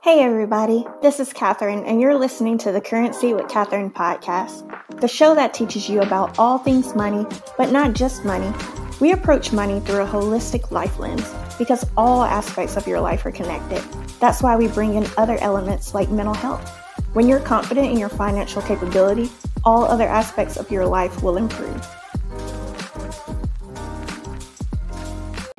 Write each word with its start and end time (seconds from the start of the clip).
Hey, 0.00 0.20
everybody, 0.20 0.86
this 1.02 1.18
is 1.18 1.32
Katherine, 1.32 1.84
and 1.84 2.00
you're 2.00 2.16
listening 2.16 2.56
to 2.58 2.70
the 2.70 2.80
Kurrency 2.80 3.34
with 3.34 3.48
Katherine 3.48 3.90
podcast, 3.90 4.62
the 5.00 5.08
show 5.08 5.34
that 5.34 5.52
teaches 5.52 5.88
you 5.88 6.00
about 6.00 6.38
all 6.38 6.56
things 6.56 6.94
money, 6.94 7.26
but 7.56 7.72
not 7.72 7.94
just 7.94 8.24
money. 8.24 8.52
We 9.00 9.10
approach 9.10 9.52
money 9.52 9.80
through 9.80 10.02
a 10.02 10.06
holistic 10.06 10.70
life 10.70 11.00
lens 11.00 11.28
because 11.58 11.84
all 11.96 12.22
aspects 12.22 12.76
of 12.76 12.86
your 12.86 13.00
life 13.00 13.26
are 13.26 13.32
connected. 13.32 13.82
That's 14.20 14.40
why 14.40 14.54
we 14.54 14.68
bring 14.68 14.94
in 14.94 15.04
other 15.16 15.36
elements 15.38 15.94
like 15.94 16.10
mental 16.10 16.32
health. 16.32 16.68
When 17.14 17.26
you're 17.26 17.40
confident 17.40 17.90
in 17.90 17.98
your 17.98 18.08
financial 18.08 18.62
capability, 18.62 19.32
all 19.64 19.84
other 19.84 20.06
aspects 20.06 20.56
of 20.56 20.70
your 20.70 20.86
life 20.86 21.24
will 21.24 21.36
improve. 21.36 21.84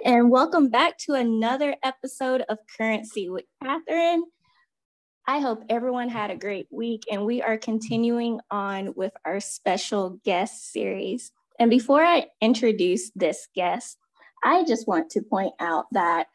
And 0.09 0.31
welcome 0.31 0.69
back 0.69 0.97
to 1.01 1.13
another 1.13 1.75
episode 1.83 2.41
of 2.49 2.57
Kurrency 2.65 3.31
with 3.31 3.45
Katherine. 3.63 4.23
I 5.27 5.37
hope 5.37 5.63
everyone 5.69 6.09
had 6.09 6.31
a 6.31 6.35
great 6.35 6.65
week, 6.71 7.03
and 7.11 7.27
we 7.27 7.43
are 7.43 7.59
continuing 7.59 8.39
on 8.49 8.95
with 8.95 9.13
our 9.23 9.39
special 9.39 10.19
guest 10.25 10.71
series. 10.71 11.31
And 11.59 11.69
before 11.69 12.03
I 12.03 12.25
introduce 12.41 13.11
this 13.11 13.49
guest, 13.53 13.99
I 14.43 14.63
just 14.63 14.87
want 14.87 15.11
to 15.11 15.21
point 15.21 15.53
out 15.59 15.85
that 15.91 16.25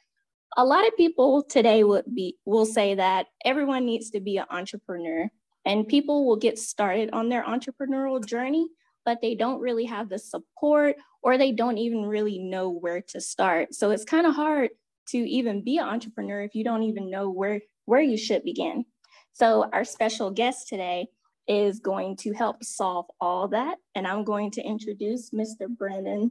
a 0.56 0.64
lot 0.64 0.86
of 0.86 0.96
people 0.96 1.42
today 1.42 1.82
would 1.82 2.04
be 2.14 2.36
will 2.44 2.66
say 2.66 2.94
that 2.94 3.26
everyone 3.44 3.86
needs 3.86 4.08
to 4.10 4.20
be 4.20 4.36
an 4.36 4.46
entrepreneur, 4.50 5.28
and 5.64 5.88
people 5.88 6.28
will 6.28 6.36
get 6.36 6.60
started 6.60 7.10
on 7.12 7.28
their 7.28 7.42
entrepreneurial 7.42 8.24
journey, 8.24 8.68
but 9.04 9.18
they 9.20 9.34
don't 9.34 9.60
really 9.60 9.86
have 9.86 10.10
the 10.10 10.18
support 10.20 10.94
or 11.24 11.38
they 11.38 11.50
don't 11.50 11.78
even 11.78 12.04
really 12.04 12.38
know 12.38 12.68
where 12.68 13.00
to 13.00 13.20
start. 13.20 13.74
So 13.74 13.90
it's 13.90 14.04
kind 14.04 14.26
of 14.26 14.34
hard 14.34 14.70
to 15.08 15.18
even 15.18 15.64
be 15.64 15.78
an 15.78 15.88
entrepreneur 15.88 16.42
if 16.42 16.54
you 16.54 16.62
don't 16.62 16.82
even 16.82 17.10
know 17.10 17.30
where, 17.30 17.62
where 17.86 18.02
you 18.02 18.18
should 18.18 18.44
begin. 18.44 18.84
So 19.32 19.68
our 19.72 19.84
special 19.84 20.30
guest 20.30 20.68
today 20.68 21.08
is 21.48 21.80
going 21.80 22.16
to 22.18 22.32
help 22.34 22.62
solve 22.62 23.06
all 23.20 23.48
that. 23.48 23.78
And 23.94 24.06
I'm 24.06 24.24
going 24.24 24.50
to 24.52 24.62
introduce 24.62 25.30
Mr. 25.30 25.66
Brandon 25.66 26.30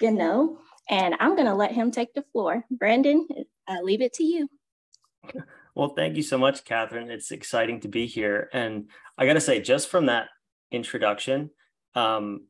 Gano, 0.00 0.58
and 0.88 1.14
I'm 1.20 1.36
going 1.36 1.46
to 1.46 1.54
let 1.54 1.72
him 1.72 1.90
take 1.90 2.14
the 2.14 2.24
floor. 2.32 2.64
Brandon, 2.70 3.26
I 3.68 3.80
leave 3.80 4.00
it 4.00 4.14
to 4.14 4.24
you. 4.24 4.48
Well, 5.74 5.90
thank 5.90 6.16
you 6.16 6.22
so 6.22 6.38
much, 6.38 6.64
Katherine. 6.64 7.10
It's 7.10 7.30
exciting 7.30 7.80
to 7.80 7.88
be 7.88 8.06
here. 8.06 8.48
And 8.54 8.88
I 9.18 9.26
got 9.26 9.34
to 9.34 9.40
say, 9.42 9.60
just 9.60 9.90
from 9.90 10.06
that 10.06 10.28
introduction, 10.70 11.50
um, 11.94 12.46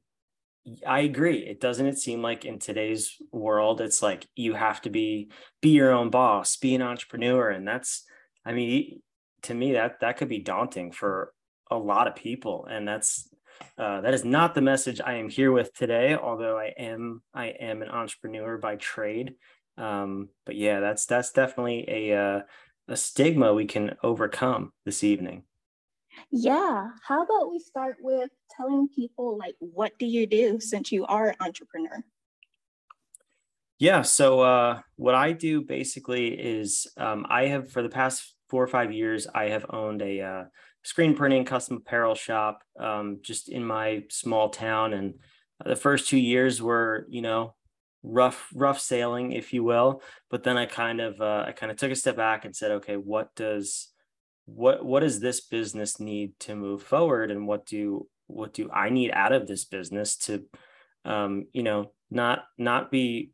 I 0.86 1.00
agree. 1.00 1.46
It 1.46 1.60
doesn't 1.60 1.86
it 1.86 1.98
seem 1.98 2.22
like 2.22 2.44
in 2.44 2.58
today's 2.58 3.16
world, 3.30 3.80
it's 3.80 4.02
like 4.02 4.26
you 4.34 4.54
have 4.54 4.80
to 4.82 4.90
be 4.90 5.30
be 5.60 5.70
your 5.70 5.92
own 5.92 6.10
boss, 6.10 6.56
be 6.56 6.74
an 6.74 6.82
entrepreneur, 6.82 7.50
and 7.50 7.66
that's, 7.66 8.04
I 8.44 8.52
mean, 8.52 9.00
to 9.42 9.54
me 9.54 9.72
that 9.74 10.00
that 10.00 10.16
could 10.16 10.28
be 10.28 10.40
daunting 10.40 10.90
for 10.90 11.32
a 11.70 11.76
lot 11.76 12.08
of 12.08 12.16
people, 12.16 12.66
and 12.68 12.86
that's 12.86 13.28
uh, 13.78 14.00
that 14.00 14.14
is 14.14 14.24
not 14.24 14.54
the 14.54 14.60
message 14.60 15.00
I 15.00 15.14
am 15.14 15.28
here 15.28 15.52
with 15.52 15.72
today. 15.72 16.16
Although 16.16 16.58
I 16.58 16.72
am 16.78 17.22
I 17.32 17.46
am 17.46 17.82
an 17.82 17.88
entrepreneur 17.88 18.58
by 18.58 18.76
trade, 18.76 19.34
um, 19.78 20.30
but 20.44 20.56
yeah, 20.56 20.80
that's 20.80 21.06
that's 21.06 21.30
definitely 21.30 21.84
a 21.88 22.18
uh, 22.18 22.40
a 22.88 22.96
stigma 22.96 23.54
we 23.54 23.66
can 23.66 23.96
overcome 24.02 24.72
this 24.84 25.04
evening. 25.04 25.44
Yeah. 26.30 26.88
How 27.06 27.22
about 27.22 27.50
we 27.50 27.58
start 27.58 27.96
with 28.00 28.30
telling 28.56 28.88
people 28.88 29.38
like 29.38 29.54
what 29.58 29.98
do 29.98 30.06
you 30.06 30.26
do 30.26 30.60
since 30.60 30.92
you 30.92 31.06
are 31.06 31.28
an 31.28 31.36
entrepreneur? 31.40 32.04
Yeah. 33.78 34.02
So 34.02 34.40
uh, 34.40 34.80
what 34.96 35.14
I 35.14 35.32
do 35.32 35.62
basically 35.62 36.28
is 36.28 36.86
um, 36.96 37.26
I 37.28 37.46
have 37.46 37.70
for 37.70 37.82
the 37.82 37.88
past 37.88 38.34
four 38.48 38.62
or 38.62 38.68
five 38.68 38.92
years 38.92 39.26
I 39.34 39.50
have 39.50 39.66
owned 39.70 40.02
a 40.02 40.20
uh, 40.20 40.44
screen 40.82 41.14
printing 41.14 41.44
custom 41.44 41.78
apparel 41.78 42.14
shop 42.14 42.62
um, 42.78 43.18
just 43.22 43.48
in 43.48 43.64
my 43.64 44.04
small 44.08 44.50
town, 44.50 44.92
and 44.92 45.14
the 45.64 45.76
first 45.76 46.08
two 46.08 46.18
years 46.18 46.62
were 46.62 47.06
you 47.08 47.22
know 47.22 47.54
rough 48.02 48.48
rough 48.54 48.78
sailing 48.78 49.32
if 49.32 49.52
you 49.52 49.64
will 49.64 50.00
but 50.30 50.44
then 50.44 50.56
i 50.56 50.64
kind 50.64 51.00
of 51.00 51.20
uh, 51.20 51.44
i 51.48 51.50
kind 51.50 51.72
of 51.72 51.78
took 51.78 51.90
a 51.90 51.96
step 51.96 52.16
back 52.16 52.44
and 52.44 52.54
said 52.54 52.70
okay 52.70 52.96
what 52.96 53.34
does 53.34 53.88
what 54.46 54.84
what 54.84 55.00
does 55.00 55.20
this 55.20 55.40
business 55.40 56.00
need 56.00 56.38
to 56.40 56.54
move 56.54 56.82
forward? 56.82 57.30
And 57.30 57.46
what 57.46 57.66
do 57.66 58.08
what 58.26 58.52
do 58.52 58.68
i 58.72 58.88
need 58.88 59.10
out 59.12 59.32
of 59.32 59.46
this 59.46 59.64
business 59.64 60.16
to 60.16 60.44
um, 61.04 61.46
you 61.52 61.62
know 61.62 61.92
not 62.10 62.44
not 62.58 62.90
be 62.90 63.30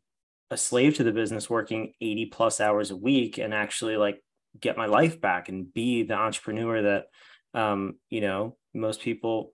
a 0.51 0.57
slave 0.57 0.95
to 0.95 1.03
the 1.03 1.11
business 1.11 1.49
working 1.49 1.93
80 1.99 2.27
plus 2.27 2.61
hours 2.61 2.91
a 2.91 2.95
week 2.95 3.39
and 3.39 3.53
actually 3.53 3.97
like 3.97 4.23
get 4.59 4.77
my 4.77 4.85
life 4.85 5.19
back 5.19 5.49
and 5.49 5.73
be 5.73 6.03
the 6.03 6.13
entrepreneur 6.13 6.81
that 6.83 7.05
um, 7.59 7.95
you 8.09 8.21
know 8.21 8.57
most 8.73 9.01
people 9.01 9.53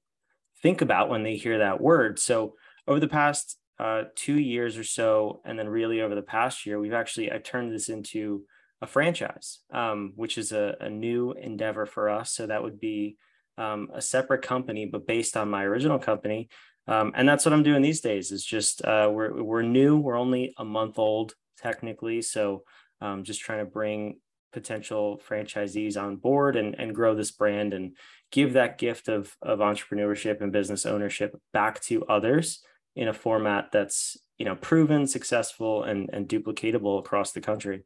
think 0.61 0.81
about 0.81 1.09
when 1.09 1.23
they 1.23 1.37
hear 1.37 1.59
that 1.59 1.79
word. 1.79 2.19
So 2.19 2.55
over 2.85 2.99
the 2.99 3.07
past 3.07 3.57
uh, 3.79 4.03
two 4.15 4.37
years 4.37 4.77
or 4.77 4.83
so 4.83 5.41
and 5.45 5.57
then 5.57 5.69
really 5.69 6.01
over 6.01 6.13
the 6.13 6.21
past 6.21 6.65
year 6.65 6.77
we've 6.77 6.93
actually 6.93 7.31
i 7.31 7.37
turned 7.37 7.71
this 7.73 7.87
into 7.87 8.43
a 8.81 8.87
franchise, 8.87 9.59
um, 9.71 10.13
which 10.15 10.37
is 10.37 10.51
a, 10.51 10.75
a, 10.79 10.89
new 10.89 11.33
endeavor 11.33 11.85
for 11.85 12.09
us. 12.09 12.31
So 12.31 12.47
that 12.47 12.63
would 12.63 12.79
be 12.79 13.17
um, 13.57 13.89
a 13.93 14.01
separate 14.01 14.41
company, 14.41 14.85
but 14.85 15.05
based 15.05 15.35
on 15.35 15.49
my 15.49 15.63
original 15.63 15.99
company. 15.99 16.49
Um, 16.87 17.11
and 17.15 17.27
that's 17.27 17.45
what 17.45 17.53
I'm 17.53 17.63
doing 17.63 17.81
these 17.81 18.01
days. 18.01 18.31
Is 18.31 18.43
just 18.43 18.83
uh, 18.83 19.09
we're 19.11 19.43
we're 19.43 19.61
new. 19.61 19.97
We're 19.97 20.17
only 20.17 20.53
a 20.57 20.65
month 20.65 20.97
old 20.97 21.33
technically, 21.57 22.21
so 22.21 22.63
um, 23.01 23.23
just 23.23 23.41
trying 23.41 23.59
to 23.59 23.69
bring 23.69 24.19
potential 24.51 25.21
franchisees 25.27 26.01
on 26.01 26.15
board 26.15 26.55
and, 26.55 26.73
and 26.79 26.95
grow 26.95 27.13
this 27.13 27.31
brand 27.31 27.73
and 27.73 27.95
give 28.31 28.53
that 28.53 28.79
gift 28.79 29.07
of 29.07 29.35
of 29.41 29.59
entrepreneurship 29.59 30.41
and 30.41 30.51
business 30.51 30.85
ownership 30.85 31.37
back 31.53 31.79
to 31.81 32.05
others 32.05 32.63
in 32.95 33.07
a 33.07 33.13
format 33.13 33.71
that's 33.71 34.17
you 34.39 34.45
know 34.45 34.55
proven 34.55 35.05
successful 35.05 35.83
and 35.83 36.09
and 36.11 36.27
duplicatable 36.27 36.97
across 36.97 37.31
the 37.33 37.41
country 37.41 37.83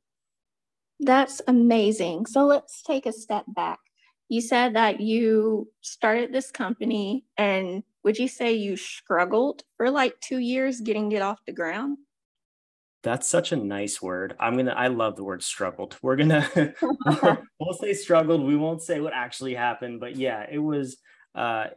that's 1.03 1.41
amazing. 1.47 2.25
So 2.25 2.45
let's 2.45 2.81
take 2.81 3.05
a 3.05 3.13
step 3.13 3.45
back. 3.47 3.79
You 4.29 4.41
said 4.41 4.75
that 4.75 4.99
you 4.99 5.69
started 5.81 6.33
this 6.33 6.49
company, 6.49 7.25
and 7.37 7.83
would 8.03 8.17
you 8.17 8.27
say 8.27 8.53
you 8.53 8.75
struggled 8.77 9.63
for 9.77 9.89
like 9.89 10.19
two 10.21 10.39
years 10.39 10.81
getting 10.81 11.11
it 11.11 11.21
off 11.21 11.39
the 11.45 11.53
ground? 11.53 11.97
That's 13.03 13.29
such 13.29 13.51
a 13.51 13.57
nice 13.57 14.01
word. 14.01 14.35
I'm 14.39 14.55
gonna. 14.55 14.71
I 14.71 14.87
love 14.87 15.17
the 15.17 15.23
word 15.23 15.43
struggled. 15.43 15.97
We're 16.01 16.15
gonna. 16.15 16.49
we'll 17.59 17.73
say 17.73 17.93
struggled. 17.93 18.43
We 18.43 18.55
won't 18.55 18.81
say 18.81 19.01
what 19.01 19.13
actually 19.13 19.55
happened, 19.55 19.99
but 19.99 20.15
yeah, 20.15 20.45
it 20.49 20.59
was. 20.59 20.97
Uh, 21.35 21.67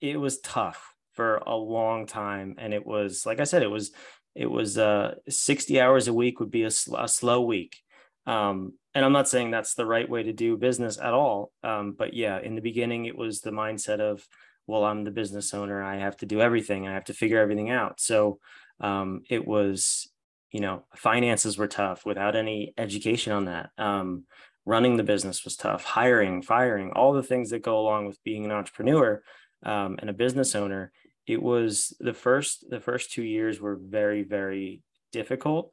it 0.00 0.18
was 0.18 0.40
tough 0.40 0.94
for 1.14 1.38
a 1.38 1.56
long 1.56 2.06
time, 2.06 2.54
and 2.58 2.72
it 2.72 2.86
was 2.86 3.26
like 3.26 3.40
I 3.40 3.44
said, 3.44 3.62
it 3.62 3.70
was. 3.70 3.92
It 4.34 4.50
was 4.50 4.76
uh, 4.76 5.14
60 5.30 5.80
hours 5.80 6.08
a 6.08 6.12
week 6.12 6.40
would 6.40 6.50
be 6.50 6.64
a, 6.64 6.70
sl- 6.70 6.96
a 6.96 7.08
slow 7.08 7.40
week 7.40 7.78
um, 8.26 8.72
and 8.94 9.04
I'm 9.04 9.12
not 9.12 9.28
saying 9.28 9.50
that's 9.50 9.74
the 9.74 9.86
right 9.86 10.08
way 10.08 10.22
to 10.22 10.32
do 10.32 10.56
business 10.56 10.98
at 10.98 11.12
all. 11.12 11.52
Um, 11.62 11.94
but 11.96 12.14
yeah, 12.14 12.40
in 12.40 12.54
the 12.54 12.62
beginning, 12.62 13.04
it 13.04 13.16
was 13.16 13.40
the 13.40 13.50
mindset 13.50 14.00
of, 14.00 14.26
well, 14.66 14.84
I'm 14.84 15.04
the 15.04 15.10
business 15.10 15.54
owner. 15.54 15.82
I 15.82 15.96
have 15.96 16.16
to 16.18 16.26
do 16.26 16.40
everything. 16.40 16.88
I 16.88 16.94
have 16.94 17.04
to 17.04 17.14
figure 17.14 17.38
everything 17.38 17.70
out. 17.70 18.00
So 18.00 18.38
um, 18.80 19.22
it 19.28 19.46
was, 19.46 20.08
you 20.50 20.60
know, 20.60 20.84
finances 20.96 21.58
were 21.58 21.68
tough 21.68 22.06
without 22.06 22.34
any 22.34 22.72
education 22.78 23.32
on 23.32 23.44
that. 23.44 23.70
Um, 23.78 24.24
running 24.64 24.96
the 24.96 25.04
business 25.04 25.44
was 25.44 25.56
tough. 25.56 25.84
Hiring, 25.84 26.42
firing, 26.42 26.90
all 26.92 27.12
the 27.12 27.22
things 27.22 27.50
that 27.50 27.62
go 27.62 27.78
along 27.78 28.06
with 28.06 28.22
being 28.24 28.44
an 28.44 28.50
entrepreneur 28.50 29.22
um, 29.62 29.96
and 30.00 30.10
a 30.10 30.14
business 30.14 30.54
owner. 30.54 30.90
It 31.26 31.42
was 31.42 31.94
the 32.00 32.14
first. 32.14 32.64
The 32.70 32.80
first 32.80 33.12
two 33.12 33.22
years 33.22 33.60
were 33.60 33.76
very, 33.76 34.22
very 34.22 34.80
difficult. 35.12 35.72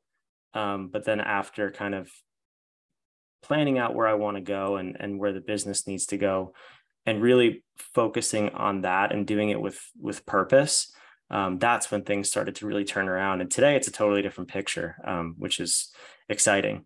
Um, 0.54 0.90
but 0.92 1.06
then 1.06 1.20
after 1.20 1.72
kind 1.72 1.96
of 1.96 2.12
planning 3.44 3.78
out 3.78 3.94
where 3.94 4.08
I 4.08 4.16
want 4.16 4.38
to 4.38 4.42
go 4.42 4.78
and 4.78 4.98
and 5.00 5.20
where 5.20 5.34
the 5.34 5.42
business 5.42 5.86
needs 5.86 6.08
to 6.08 6.18
go, 6.18 6.54
and 7.06 7.22
really 7.22 7.64
focusing 7.78 8.50
on 8.50 8.82
that 8.82 9.12
and 9.12 9.28
doing 9.28 9.50
it 9.50 9.62
with 9.62 9.80
with 10.00 10.26
purpose. 10.26 10.92
Um, 11.30 11.58
that's 11.58 11.90
when 11.92 12.04
things 12.04 12.30
started 12.30 12.56
to 12.56 12.68
really 12.68 12.86
turn 12.86 13.10
around. 13.10 13.42
And 13.42 13.50
today 13.50 13.76
it's 13.76 13.88
a 13.88 13.92
totally 13.92 14.22
different 14.22 14.50
picture, 14.50 14.98
um, 15.04 15.36
which 15.38 15.60
is 15.60 15.92
exciting. 16.30 16.86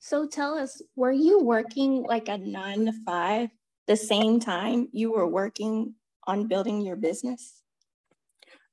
So 0.00 0.26
tell 0.26 0.58
us, 0.58 0.82
were 0.96 1.12
you 1.12 1.40
working 1.40 2.02
like 2.02 2.28
a 2.28 2.36
nine 2.36 2.86
to 2.86 2.92
five 3.06 3.50
the 3.86 3.96
same 3.96 4.40
time 4.40 4.88
you 4.92 5.12
were 5.12 5.28
working 5.28 5.94
on 6.26 6.48
building 6.48 6.80
your 6.80 6.96
business? 6.96 7.62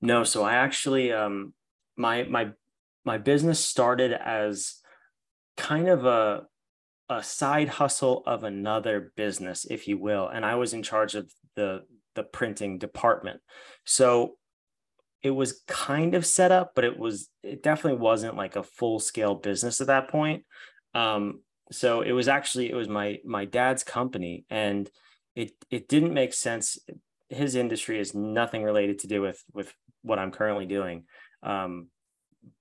No, 0.02 0.24
so 0.24 0.44
I 0.44 0.56
actually 0.56 1.12
um 1.12 1.54
my 1.98 2.24
my 2.24 2.52
my 3.06 3.18
business 3.18 3.60
started 3.60 4.14
as 4.14 4.76
kind 5.58 5.88
of 5.90 6.06
a 6.06 6.48
a 7.10 7.24
side 7.24 7.70
hustle 7.70 8.24
of 8.26 8.44
another 8.44 9.12
business, 9.16 9.66
if 9.66 9.88
you 9.88 9.98
will. 9.98 10.28
And 10.28 10.46
I 10.46 10.56
was 10.56 10.74
in 10.74 10.84
charge 10.84 11.16
of 11.16 11.32
the 11.56 11.84
the 12.16 12.24
printing 12.24 12.78
department. 12.78 13.40
So 13.86 14.36
it 15.22 15.32
was 15.32 15.62
kind 15.68 16.16
of 16.16 16.26
set 16.26 16.52
up, 16.52 16.72
but 16.76 16.86
it 16.86 16.98
was 16.98 17.30
it 17.44 17.64
definitely 17.64 18.00
wasn't 18.00 18.38
like 18.38 18.56
a 18.56 18.64
full 18.64 19.00
scale 19.00 19.36
business 19.36 19.82
at 19.82 19.88
that 19.88 20.10
point. 20.10 20.44
Um, 20.94 21.42
so 21.72 22.02
it 22.02 22.12
was 22.12 22.28
actually 22.28 22.70
it 22.70 22.76
was 22.76 22.88
my 22.88 23.20
my 23.26 23.46
dad's 23.46 23.84
company 23.84 24.46
and 24.50 24.90
it 25.36 25.52
it 25.70 25.88
didn't 25.88 26.14
make 26.14 26.34
sense 26.34 26.80
his 27.30 27.56
industry 27.56 28.00
is 28.00 28.16
nothing 28.16 28.64
related 28.64 29.00
to 29.00 29.08
do 29.08 29.22
with 29.22 29.44
with 29.54 29.74
what 30.02 30.20
i'm 30.20 30.32
currently 30.32 30.66
doing 30.66 31.04
um, 31.44 31.88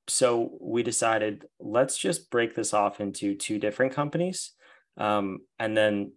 so 0.09 0.57
we 0.61 0.83
decided 0.83 1.45
let's 1.61 1.97
just 1.99 2.31
break 2.31 2.55
this 2.55 2.75
off 2.75 3.01
into 3.01 3.35
two 3.35 3.59
different 3.59 3.93
companies. 3.93 4.53
Um, 4.97 5.41
and 5.59 5.77
then 5.77 6.13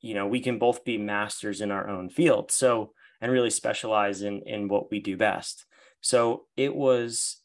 you 0.00 0.14
know 0.14 0.26
we 0.26 0.40
can 0.40 0.58
both 0.58 0.84
be 0.84 0.98
masters 0.98 1.60
in 1.60 1.70
our 1.70 1.88
own 1.88 2.08
field 2.08 2.50
so 2.50 2.92
and 3.20 3.32
really 3.32 3.50
specialize 3.50 4.22
in 4.22 4.42
in 4.46 4.68
what 4.68 4.90
we 4.90 5.00
do 5.00 5.16
best. 5.16 5.64
So 6.00 6.46
it 6.56 6.74
was 6.74 7.40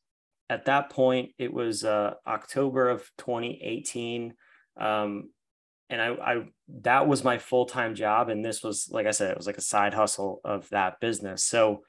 at 0.49 0.65
that 0.65 0.89
point 0.89 1.31
it 1.37 1.53
was 1.53 1.83
uh, 1.83 2.13
october 2.25 2.89
of 2.89 3.09
2018 3.17 4.33
um, 4.79 5.29
and 5.89 6.01
I, 6.01 6.09
I 6.09 6.45
that 6.81 7.07
was 7.07 7.23
my 7.23 7.37
full-time 7.37 7.95
job 7.95 8.29
and 8.29 8.43
this 8.43 8.63
was 8.63 8.89
like 8.91 9.07
i 9.07 9.11
said 9.11 9.31
it 9.31 9.37
was 9.37 9.47
like 9.47 9.57
a 9.57 9.61
side 9.61 9.93
hustle 9.93 10.41
of 10.43 10.69
that 10.69 10.99
business. 10.99 11.43
So 11.43 11.83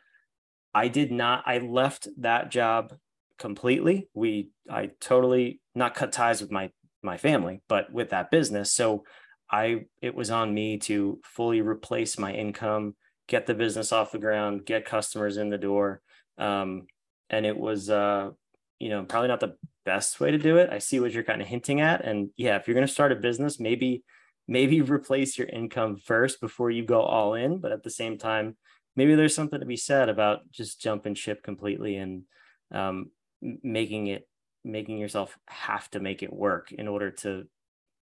i 0.74 0.88
did 0.88 1.10
not 1.10 1.44
i 1.46 1.58
left 1.58 2.08
that 2.18 2.50
job 2.50 2.94
completely. 3.38 4.08
We 4.14 4.50
i 4.70 4.90
totally 5.00 5.60
not 5.74 5.94
cut 5.94 6.12
ties 6.12 6.40
with 6.40 6.50
my 6.50 6.70
my 7.02 7.16
family 7.16 7.62
but 7.68 7.92
with 7.92 8.10
that 8.10 8.30
business. 8.30 8.72
So 8.72 9.04
i 9.50 9.84
it 10.02 10.14
was 10.14 10.30
on 10.30 10.52
me 10.52 10.78
to 10.78 11.20
fully 11.24 11.60
replace 11.60 12.18
my 12.18 12.32
income 12.32 12.94
get 13.28 13.46
the 13.46 13.54
business 13.54 13.92
off 13.92 14.12
the 14.12 14.18
ground 14.18 14.66
get 14.66 14.84
customers 14.84 15.36
in 15.36 15.50
the 15.50 15.58
door. 15.58 16.02
Um, 16.38 16.86
and 17.30 17.44
it 17.46 17.56
was 17.56 17.90
uh, 17.90 18.30
you 18.78 18.88
know 18.90 19.04
probably 19.04 19.28
not 19.28 19.40
the 19.40 19.56
best 19.84 20.20
way 20.20 20.30
to 20.30 20.38
do 20.38 20.58
it. 20.58 20.70
I 20.70 20.78
see 20.78 21.00
what 21.00 21.12
you're 21.12 21.24
kind 21.24 21.40
of 21.40 21.48
hinting 21.48 21.80
at. 21.80 22.04
And 22.04 22.30
yeah 22.36 22.56
if 22.56 22.66
you're 22.66 22.74
going 22.74 22.86
to 22.86 22.92
start 22.92 23.12
a 23.12 23.16
business 23.16 23.60
maybe 23.60 24.04
maybe 24.46 24.80
replace 24.96 25.38
your 25.38 25.48
income 25.48 25.96
first 25.96 26.40
before 26.40 26.70
you 26.70 26.84
go 26.84 27.00
all 27.02 27.34
in. 27.34 27.58
But 27.60 27.72
at 27.72 27.82
the 27.82 27.90
same 27.90 28.18
time 28.18 28.56
maybe 28.98 29.14
there's 29.14 29.34
something 29.34 29.60
to 29.60 29.66
be 29.66 29.76
said 29.76 30.08
about 30.08 30.50
just 30.50 30.80
jumping 30.80 31.14
ship 31.14 31.44
completely. 31.44 31.96
And 31.96 32.24
um, 32.72 33.10
making 33.40 34.08
it 34.08 34.28
making 34.64 34.98
yourself 34.98 35.38
have 35.46 35.88
to 35.90 36.00
make 36.00 36.22
it 36.22 36.32
work 36.32 36.72
in 36.72 36.88
order 36.88 37.10
to 37.10 37.46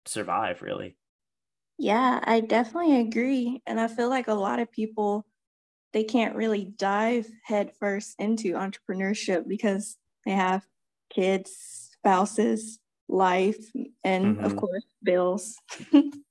survive 0.05 0.61
really 0.61 0.97
yeah 1.77 2.19
i 2.23 2.39
definitely 2.39 2.99
agree 2.99 3.61
and 3.67 3.79
i 3.79 3.87
feel 3.87 4.09
like 4.09 4.27
a 4.27 4.33
lot 4.33 4.59
of 4.59 4.71
people 4.71 5.25
they 5.93 6.03
can't 6.03 6.35
really 6.35 6.65
dive 6.77 7.27
headfirst 7.43 8.15
into 8.19 8.53
entrepreneurship 8.53 9.47
because 9.47 9.97
they 10.25 10.31
have 10.31 10.65
kids, 11.09 11.89
spouses, 11.93 12.79
life, 13.07 13.59
and 14.03 14.37
mm-hmm. 14.37 14.45
of 14.45 14.55
course, 14.55 14.85
bills. 15.03 15.55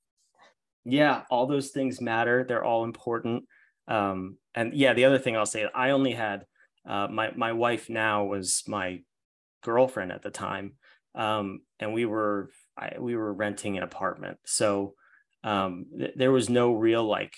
yeah, 0.85 1.23
all 1.29 1.45
those 1.45 1.69
things 1.69 2.01
matter. 2.01 2.43
They're 2.47 2.63
all 2.63 2.83
important. 2.83 3.43
Um, 3.87 4.37
and 4.55 4.73
yeah, 4.73 4.93
the 4.93 5.05
other 5.05 5.19
thing 5.19 5.37
I'll 5.37 5.45
say, 5.45 5.67
I 5.73 5.91
only 5.91 6.11
had 6.11 6.45
uh, 6.85 7.07
my 7.07 7.31
my 7.35 7.53
wife 7.53 7.89
now 7.89 8.25
was 8.25 8.63
my 8.67 9.01
girlfriend 9.63 10.11
at 10.11 10.23
the 10.23 10.31
time, 10.31 10.73
um, 11.15 11.61
and 11.79 11.93
we 11.93 12.05
were 12.05 12.51
I, 12.77 12.95
we 12.99 13.15
were 13.15 13.33
renting 13.33 13.77
an 13.77 13.83
apartment, 13.83 14.39
so 14.45 14.95
um, 15.43 15.85
th- 15.97 16.13
there 16.15 16.31
was 16.31 16.49
no 16.49 16.73
real 16.73 17.03
like 17.05 17.35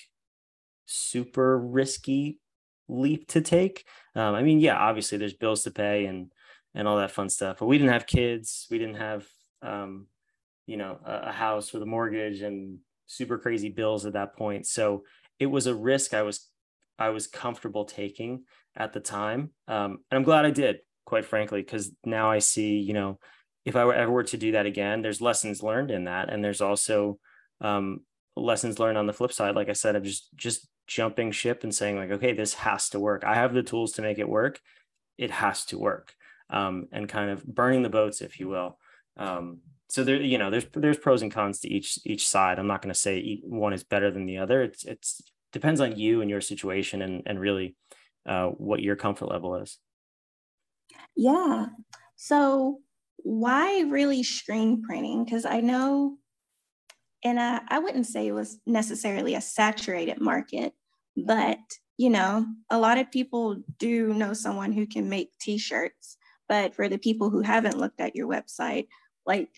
super 0.85 1.57
risky 1.57 2.39
leap 2.87 3.27
to 3.29 3.41
take. 3.41 3.85
Um, 4.15 4.35
I 4.35 4.43
mean, 4.43 4.59
yeah, 4.59 4.77
obviously 4.77 5.17
there's 5.17 5.33
bills 5.33 5.63
to 5.63 5.71
pay 5.71 6.05
and 6.05 6.31
and 6.75 6.87
all 6.87 6.97
that 6.97 7.11
fun 7.11 7.29
stuff. 7.29 7.57
But 7.59 7.67
we 7.67 7.77
didn't 7.77 7.93
have 7.93 8.07
kids. 8.07 8.67
We 8.71 8.79
didn't 8.79 8.95
have, 8.95 9.27
um, 9.61 10.07
you 10.65 10.77
know, 10.77 10.99
a, 11.05 11.29
a 11.29 11.31
house 11.31 11.73
with 11.73 11.83
a 11.83 11.87
mortgage 11.87 12.41
and 12.41 12.79
super 13.05 13.37
crazy 13.37 13.69
bills 13.69 14.05
at 14.05 14.13
that 14.13 14.35
point. 14.35 14.65
So 14.67 15.03
it 15.39 15.47
was 15.47 15.67
a 15.67 15.75
risk 15.75 16.13
I 16.13 16.23
was 16.23 16.49
I 16.97 17.09
was 17.09 17.27
comfortable 17.27 17.85
taking 17.85 18.45
at 18.75 18.93
the 18.93 18.99
time, 18.99 19.51
um, 19.67 19.99
and 20.09 20.17
I'm 20.17 20.23
glad 20.23 20.45
I 20.45 20.51
did. 20.51 20.77
Quite 21.05 21.25
frankly, 21.25 21.61
because 21.61 21.91
now 22.05 22.31
I 22.31 22.39
see, 22.39 22.77
you 22.77 22.93
know, 22.93 23.19
if 23.65 23.75
I 23.75 23.85
were 23.85 23.93
ever 23.93 24.11
were 24.11 24.23
to 24.23 24.37
do 24.37 24.53
that 24.53 24.65
again, 24.65 25.01
there's 25.01 25.21
lessons 25.21 25.61
learned 25.61 25.91
in 25.91 26.05
that, 26.05 26.29
and 26.29 26.43
there's 26.43 26.61
also 26.61 27.19
um, 27.61 27.99
lessons 28.35 28.79
learned 28.79 28.97
on 28.97 29.07
the 29.07 29.13
flip 29.13 29.33
side. 29.33 29.55
Like 29.55 29.69
I 29.69 29.73
said, 29.73 29.95
of 29.95 30.03
just 30.03 30.29
just 30.35 30.67
jumping 30.87 31.31
ship 31.31 31.63
and 31.63 31.73
saying 31.73 31.97
like, 31.97 32.11
okay, 32.11 32.33
this 32.33 32.53
has 32.55 32.89
to 32.89 32.99
work. 32.99 33.23
I 33.23 33.35
have 33.35 33.53
the 33.53 33.63
tools 33.63 33.93
to 33.93 34.01
make 34.01 34.19
it 34.19 34.27
work. 34.29 34.59
It 35.17 35.31
has 35.31 35.65
to 35.65 35.77
work 35.77 36.13
um, 36.49 36.87
and 36.91 37.07
kind 37.07 37.29
of 37.29 37.45
burning 37.45 37.83
the 37.83 37.89
boats, 37.89 38.21
if 38.21 38.39
you 38.39 38.47
will. 38.47 38.77
Um, 39.17 39.59
so 39.89 40.03
there, 40.03 40.21
you 40.21 40.37
know, 40.37 40.49
there's 40.49 40.65
there's 40.73 40.97
pros 40.97 41.21
and 41.21 41.31
cons 41.31 41.59
to 41.59 41.69
each 41.69 41.99
each 42.05 42.27
side. 42.27 42.59
I'm 42.59 42.67
not 42.67 42.81
going 42.81 42.93
to 42.93 42.99
say 42.99 43.41
one 43.43 43.73
is 43.73 43.83
better 43.83 44.11
than 44.11 44.25
the 44.25 44.39
other. 44.39 44.63
It's 44.63 44.83
it's 44.85 45.21
depends 45.51 45.81
on 45.81 45.97
you 45.97 46.21
and 46.21 46.29
your 46.29 46.41
situation 46.41 47.01
and 47.01 47.23
and 47.25 47.39
really 47.39 47.75
uh, 48.25 48.47
what 48.47 48.81
your 48.81 48.95
comfort 48.95 49.29
level 49.29 49.55
is. 49.55 49.79
Yeah. 51.15 51.67
So 52.15 52.79
why 53.17 53.81
really 53.81 54.23
screen 54.23 54.83
printing? 54.83 55.23
Because 55.23 55.45
I 55.45 55.61
know, 55.61 56.17
and 57.23 57.39
I, 57.39 57.61
I 57.67 57.79
wouldn't 57.79 58.07
say 58.07 58.27
it 58.27 58.33
was 58.33 58.59
necessarily 58.65 59.35
a 59.35 59.41
saturated 59.41 60.19
market, 60.19 60.73
but 61.15 61.59
you 61.97 62.09
know, 62.09 62.45
a 62.69 62.79
lot 62.79 62.97
of 62.97 63.11
people 63.11 63.57
do 63.77 64.13
know 64.13 64.33
someone 64.33 64.71
who 64.71 64.87
can 64.87 65.09
make 65.09 65.37
t-shirts. 65.39 66.17
But 66.49 66.75
for 66.75 66.89
the 66.89 66.97
people 66.97 67.29
who 67.29 67.41
haven't 67.41 67.77
looked 67.77 68.01
at 68.01 68.15
your 68.15 68.27
website, 68.27 68.87
like 69.25 69.49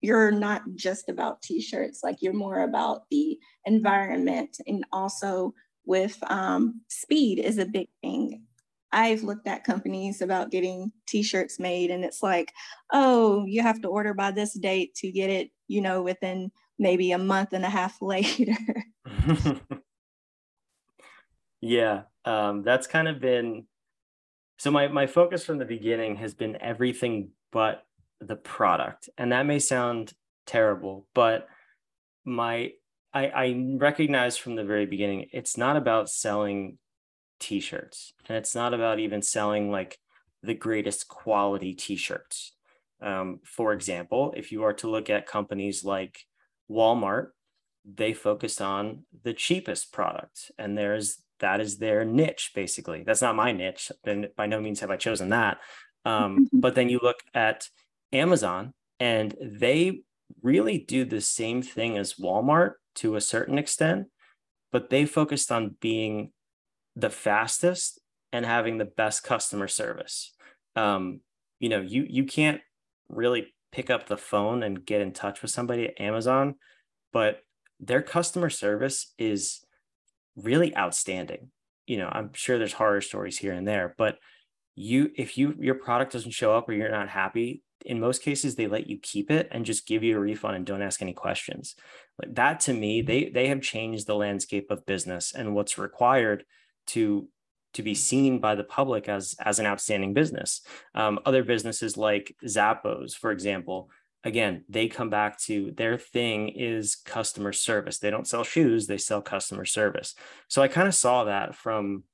you're 0.00 0.30
not 0.30 0.62
just 0.76 1.08
about 1.08 1.42
t-shirts, 1.42 2.00
like 2.02 2.16
you're 2.20 2.32
more 2.32 2.60
about 2.60 3.02
the 3.10 3.38
environment 3.66 4.56
and 4.66 4.84
also 4.92 5.52
with 5.84 6.18
um, 6.30 6.82
speed 6.88 7.38
is 7.38 7.58
a 7.58 7.66
big 7.66 7.88
thing. 8.02 8.44
I've 8.92 9.22
looked 9.22 9.46
at 9.46 9.64
companies 9.64 10.20
about 10.20 10.50
getting 10.50 10.92
t-shirts 11.06 11.60
made 11.60 11.90
and 11.90 12.04
it's 12.04 12.22
like, 12.22 12.52
oh, 12.92 13.44
you 13.46 13.62
have 13.62 13.80
to 13.82 13.88
order 13.88 14.14
by 14.14 14.32
this 14.32 14.54
date 14.54 14.94
to 14.96 15.12
get 15.12 15.30
it, 15.30 15.50
you 15.68 15.80
know, 15.80 16.02
within 16.02 16.50
maybe 16.78 17.12
a 17.12 17.18
month 17.18 17.52
and 17.52 17.64
a 17.64 17.70
half 17.70 17.96
later. 18.02 18.56
yeah, 21.60 22.02
um, 22.24 22.62
that's 22.62 22.86
kind 22.86 23.08
of 23.08 23.20
been 23.20 23.66
so 24.60 24.70
my 24.70 24.88
my 24.88 25.06
focus 25.06 25.44
from 25.44 25.56
the 25.56 25.64
beginning 25.64 26.16
has 26.16 26.34
been 26.34 26.60
everything 26.60 27.30
but 27.50 27.86
the 28.20 28.36
product 28.36 29.08
and 29.16 29.32
that 29.32 29.46
may 29.46 29.58
sound 29.58 30.12
terrible 30.44 31.06
but 31.14 31.48
my 32.26 32.70
I, 33.12 33.26
I 33.26 33.76
recognize 33.76 34.36
from 34.36 34.54
the 34.54 34.64
very 34.64 34.86
beginning 34.86 35.26
it's 35.32 35.56
not 35.56 35.76
about 35.76 36.08
selling 36.08 36.78
t-shirts 37.40 38.12
and 38.28 38.36
it's 38.36 38.54
not 38.54 38.74
about 38.74 39.00
even 39.00 39.22
selling 39.22 39.70
like 39.70 39.98
the 40.42 40.54
greatest 40.54 41.08
quality 41.08 41.74
t-shirts. 41.74 42.52
Um, 43.02 43.40
for 43.44 43.72
example 43.72 44.34
if 44.36 44.52
you 44.52 44.64
are 44.64 44.74
to 44.74 44.90
look 44.90 45.08
at 45.08 45.26
companies 45.26 45.84
like 45.84 46.20
walmart 46.70 47.28
they 47.84 48.12
focus 48.12 48.60
on 48.60 49.04
the 49.24 49.32
cheapest 49.32 49.90
product 49.90 50.52
and 50.58 50.76
there's 50.76 51.22
that 51.38 51.60
is 51.60 51.78
their 51.78 52.04
niche 52.04 52.52
basically. 52.54 53.02
That's 53.02 53.22
not 53.22 53.34
my 53.34 53.52
niche 53.52 53.90
and 54.04 54.28
by 54.36 54.46
no 54.46 54.60
means 54.60 54.80
have 54.80 54.90
i 54.90 54.96
chosen 54.96 55.30
that. 55.30 55.58
Um, 56.04 56.48
but 56.52 56.74
then 56.74 56.88
you 56.88 57.00
look 57.02 57.18
at 57.34 57.68
amazon 58.12 58.74
and 58.98 59.34
they 59.40 60.02
really 60.42 60.78
do 60.78 61.04
the 61.04 61.20
same 61.20 61.62
thing 61.62 61.96
as 61.96 62.14
walmart 62.14 62.72
to 62.94 63.16
a 63.16 63.20
certain 63.20 63.58
extent 63.58 64.06
but 64.72 64.90
they 64.90 65.04
focused 65.04 65.50
on 65.50 65.76
being 65.80 66.30
the 66.96 67.10
fastest 67.10 68.00
and 68.32 68.44
having 68.46 68.78
the 68.78 68.84
best 68.84 69.22
customer 69.22 69.68
service 69.68 70.34
um, 70.76 71.20
you 71.58 71.68
know 71.68 71.80
you 71.80 72.06
you 72.08 72.24
can't 72.24 72.60
really 73.08 73.52
pick 73.72 73.90
up 73.90 74.06
the 74.06 74.16
phone 74.16 74.62
and 74.62 74.84
get 74.84 75.00
in 75.00 75.12
touch 75.12 75.42
with 75.42 75.50
somebody 75.50 75.86
at 75.86 76.00
amazon 76.00 76.54
but 77.12 77.40
their 77.80 78.02
customer 78.02 78.50
service 78.50 79.12
is 79.18 79.64
really 80.36 80.76
outstanding. 80.76 81.50
You 81.86 81.98
know, 81.98 82.08
I'm 82.10 82.32
sure 82.34 82.58
there's 82.58 82.74
horror 82.74 83.00
stories 83.00 83.38
here 83.38 83.52
and 83.52 83.66
there, 83.66 83.94
but 83.98 84.18
you 84.76 85.10
if 85.16 85.36
you 85.36 85.56
your 85.58 85.74
product 85.74 86.12
doesn't 86.12 86.30
show 86.30 86.56
up 86.56 86.68
or 86.68 86.72
you're 86.72 86.90
not 86.90 87.08
happy, 87.08 87.62
in 87.84 88.00
most 88.00 88.22
cases 88.22 88.54
they 88.54 88.66
let 88.66 88.86
you 88.86 88.98
keep 88.98 89.30
it 89.30 89.48
and 89.50 89.64
just 89.64 89.86
give 89.86 90.02
you 90.02 90.16
a 90.16 90.20
refund 90.20 90.56
and 90.56 90.66
don't 90.66 90.82
ask 90.82 91.02
any 91.02 91.12
questions. 91.12 91.76
Like 92.20 92.34
that 92.34 92.60
to 92.60 92.72
me, 92.72 93.02
they 93.02 93.30
they 93.30 93.48
have 93.48 93.62
changed 93.62 94.06
the 94.06 94.16
landscape 94.16 94.70
of 94.70 94.86
business 94.86 95.32
and 95.34 95.54
what's 95.54 95.78
required 95.78 96.44
to 96.88 97.28
to 97.74 97.82
be 97.82 97.94
seen 97.94 98.40
by 98.40 98.54
the 98.54 98.64
public 98.64 99.08
as 99.08 99.34
as 99.40 99.58
an 99.58 99.66
outstanding 99.66 100.14
business. 100.14 100.62
Um, 100.94 101.20
other 101.24 101.44
businesses 101.44 101.96
like 101.96 102.36
Zappos, 102.44 103.14
for 103.14 103.30
example, 103.30 103.90
again, 104.24 104.64
they 104.68 104.88
come 104.88 105.10
back 105.10 105.38
to 105.40 105.72
their 105.76 105.96
thing 105.98 106.48
is 106.48 106.96
customer 106.96 107.52
service. 107.52 107.98
They 107.98 108.10
don't 108.10 108.26
sell 108.26 108.44
shoes, 108.44 108.86
they 108.86 108.98
sell 108.98 109.22
customer 109.22 109.64
service. 109.64 110.14
So 110.48 110.62
I 110.62 110.68
kind 110.68 110.88
of 110.88 110.94
saw 110.94 111.24
that 111.24 111.54
from 111.54 112.04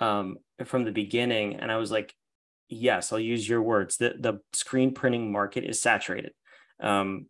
um, 0.00 0.38
from 0.64 0.84
the 0.84 0.92
beginning, 0.92 1.56
and 1.56 1.70
I 1.70 1.76
was 1.76 1.90
like, 1.90 2.14
yes, 2.68 3.12
I'll 3.12 3.20
use 3.20 3.48
your 3.48 3.62
words. 3.62 3.96
The 3.96 4.14
the 4.18 4.40
screen 4.52 4.94
printing 4.94 5.30
market 5.30 5.64
is 5.64 5.80
saturated. 5.80 6.32
Um, 6.80 7.26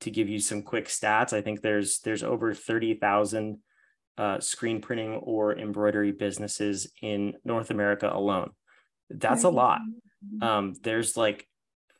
to 0.00 0.10
give 0.10 0.28
you 0.28 0.40
some 0.40 0.62
quick 0.62 0.88
stats, 0.88 1.32
I 1.32 1.42
think 1.42 1.60
there's 1.60 2.00
there's 2.00 2.24
over 2.24 2.52
30,000 2.54 3.58
uh, 4.18 4.40
screen 4.40 4.80
printing 4.80 5.14
or 5.14 5.56
embroidery 5.56 6.12
businesses 6.12 6.90
in 7.00 7.34
North 7.44 7.70
America 7.70 8.10
alone. 8.12 8.50
That's 9.10 9.44
a 9.44 9.48
lot. 9.48 9.80
Um, 10.40 10.74
there's 10.82 11.16
like 11.16 11.46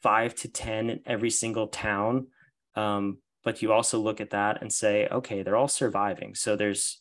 five 0.02 0.34
to 0.36 0.48
10 0.48 0.90
in 0.90 1.00
every 1.06 1.30
single 1.30 1.68
town. 1.68 2.28
Um, 2.74 3.18
but 3.44 3.62
you 3.62 3.72
also 3.72 3.98
look 3.98 4.20
at 4.20 4.30
that 4.30 4.62
and 4.62 4.72
say, 4.72 5.08
okay, 5.10 5.42
they're 5.42 5.56
all 5.56 5.68
surviving. 5.68 6.34
So 6.34 6.56
there's 6.56 7.00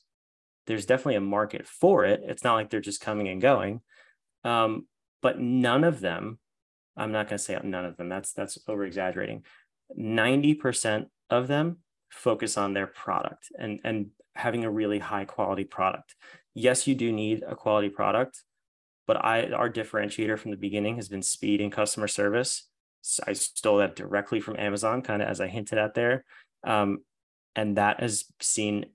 there's 0.67 0.85
definitely 0.85 1.15
a 1.15 1.21
market 1.21 1.67
for 1.67 2.05
it. 2.05 2.21
It's 2.23 2.43
not 2.43 2.53
like 2.53 2.69
they're 2.69 2.79
just 2.79 3.01
coming 3.01 3.27
and 3.27 3.41
going. 3.41 3.81
Um, 4.43 4.87
but 5.21 5.39
none 5.39 5.83
of 5.83 5.99
them, 5.99 6.39
I'm 6.97 7.11
not 7.11 7.27
going 7.27 7.37
to 7.37 7.43
say 7.43 7.57
none 7.63 7.85
of 7.85 7.97
them. 7.97 8.09
That's 8.09 8.33
that's 8.33 8.57
over 8.67 8.85
exaggerating. 8.85 9.43
90% 9.97 11.07
of 11.29 11.47
them 11.47 11.77
focus 12.09 12.57
on 12.57 12.73
their 12.73 12.87
product 12.87 13.47
and 13.57 13.79
and 13.83 14.07
having 14.35 14.63
a 14.63 14.71
really 14.71 14.99
high 14.99 15.25
quality 15.25 15.63
product. 15.63 16.15
Yes, 16.53 16.87
you 16.87 16.95
do 16.95 17.11
need 17.11 17.43
a 17.47 17.55
quality 17.55 17.89
product, 17.89 18.41
but 19.07 19.23
I 19.23 19.51
our 19.51 19.69
differentiator 19.69 20.37
from 20.37 20.51
the 20.51 20.57
beginning 20.57 20.95
has 20.97 21.09
been 21.09 21.21
speed 21.21 21.61
and 21.61 21.71
customer 21.71 22.07
service. 22.07 22.67
So 23.01 23.23
I 23.25 23.33
stole 23.33 23.77
that 23.77 23.95
directly 23.95 24.39
from 24.39 24.57
Amazon, 24.57 25.01
kind 25.01 25.21
of 25.21 25.27
as 25.27 25.41
I 25.41 25.47
hinted 25.47 25.79
at 25.79 25.95
there, 25.95 26.23
um, 26.63 26.99
and 27.55 27.77
that 27.77 27.99
has 27.99 28.25
seen 28.39 28.85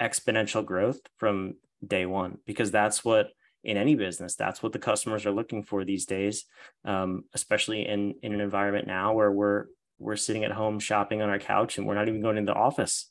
exponential 0.00 0.64
growth 0.64 1.00
from 1.16 1.54
day 1.86 2.06
one 2.06 2.38
because 2.46 2.70
that's 2.70 3.04
what 3.04 3.28
in 3.66 3.76
any 3.76 3.94
business. 3.94 4.34
That's 4.34 4.62
what 4.62 4.72
the 4.72 4.78
customers 4.78 5.26
are 5.26 5.32
looking 5.32 5.62
for 5.62 5.84
these 5.84 6.06
days 6.06 6.46
um, 6.84 7.24
especially 7.34 7.86
in 7.86 8.14
in 8.22 8.32
an 8.32 8.40
environment 8.40 8.86
now 8.86 9.12
where 9.12 9.30
we're 9.30 9.66
we're 9.98 10.16
sitting 10.16 10.44
at 10.44 10.52
home 10.52 10.78
shopping 10.78 11.22
on 11.22 11.28
our 11.28 11.38
couch 11.38 11.78
and 11.78 11.86
we're 11.86 11.94
not 11.94 12.08
even 12.08 12.20
going 12.22 12.36
into 12.36 12.52
the 12.52 12.58
office. 12.58 13.10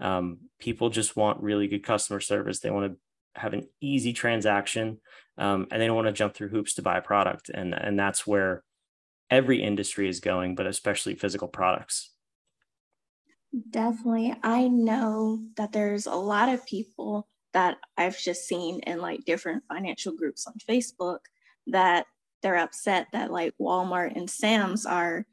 Um, 0.00 0.38
people 0.58 0.90
just 0.90 1.16
want 1.16 1.42
really 1.42 1.66
good 1.66 1.82
customer 1.82 2.20
service. 2.20 2.60
They 2.60 2.70
want 2.70 2.92
to 2.92 3.40
have 3.40 3.54
an 3.54 3.66
easy 3.80 4.12
transaction 4.12 5.00
um, 5.38 5.66
and 5.70 5.80
they 5.80 5.86
don't 5.86 5.96
want 5.96 6.08
to 6.08 6.12
jump 6.12 6.34
through 6.34 6.48
hoops 6.48 6.74
to 6.74 6.82
buy 6.82 6.98
a 6.98 7.02
product. 7.02 7.50
And 7.52 7.74
and 7.74 7.98
that's 7.98 8.26
where 8.26 8.62
every 9.28 9.62
industry 9.62 10.08
is 10.08 10.20
going 10.20 10.54
but 10.54 10.66
especially 10.66 11.14
physical 11.14 11.48
products. 11.48 12.12
Definitely. 13.70 14.34
I 14.42 14.68
know 14.68 15.42
that 15.56 15.72
there's 15.72 16.06
a 16.06 16.14
lot 16.14 16.50
of 16.50 16.66
people 16.66 17.26
that 17.56 17.78
i've 17.96 18.18
just 18.18 18.46
seen 18.46 18.78
in 18.80 19.00
like 19.00 19.24
different 19.24 19.62
financial 19.68 20.12
groups 20.12 20.46
on 20.46 20.54
facebook 20.68 21.18
that 21.66 22.06
they're 22.42 22.58
upset 22.58 23.08
that 23.12 23.32
like 23.32 23.54
walmart 23.58 24.14
and 24.14 24.30
sam's 24.30 24.86
are 24.86 25.26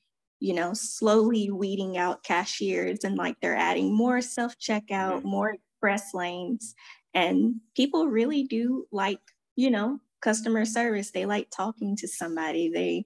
you 0.43 0.53
know, 0.53 0.73
slowly 0.73 1.49
weeding 1.51 1.97
out 1.97 2.21
cashiers 2.21 3.05
and 3.05 3.15
like 3.15 3.37
they're 3.41 3.55
adding 3.55 3.95
more 3.95 4.19
self 4.19 4.59
checkout, 4.59 5.19
mm-hmm. 5.19 5.29
more 5.29 5.53
express 5.53 6.13
lanes. 6.13 6.75
And 7.13 7.61
people 7.77 8.07
really 8.07 8.43
do 8.43 8.85
like, 8.91 9.21
you 9.55 9.71
know, 9.71 10.01
customer 10.21 10.65
service. 10.65 11.11
They 11.11 11.25
like 11.25 11.47
talking 11.49 11.95
to 11.95 12.09
somebody. 12.09 12.69
They 12.69 13.05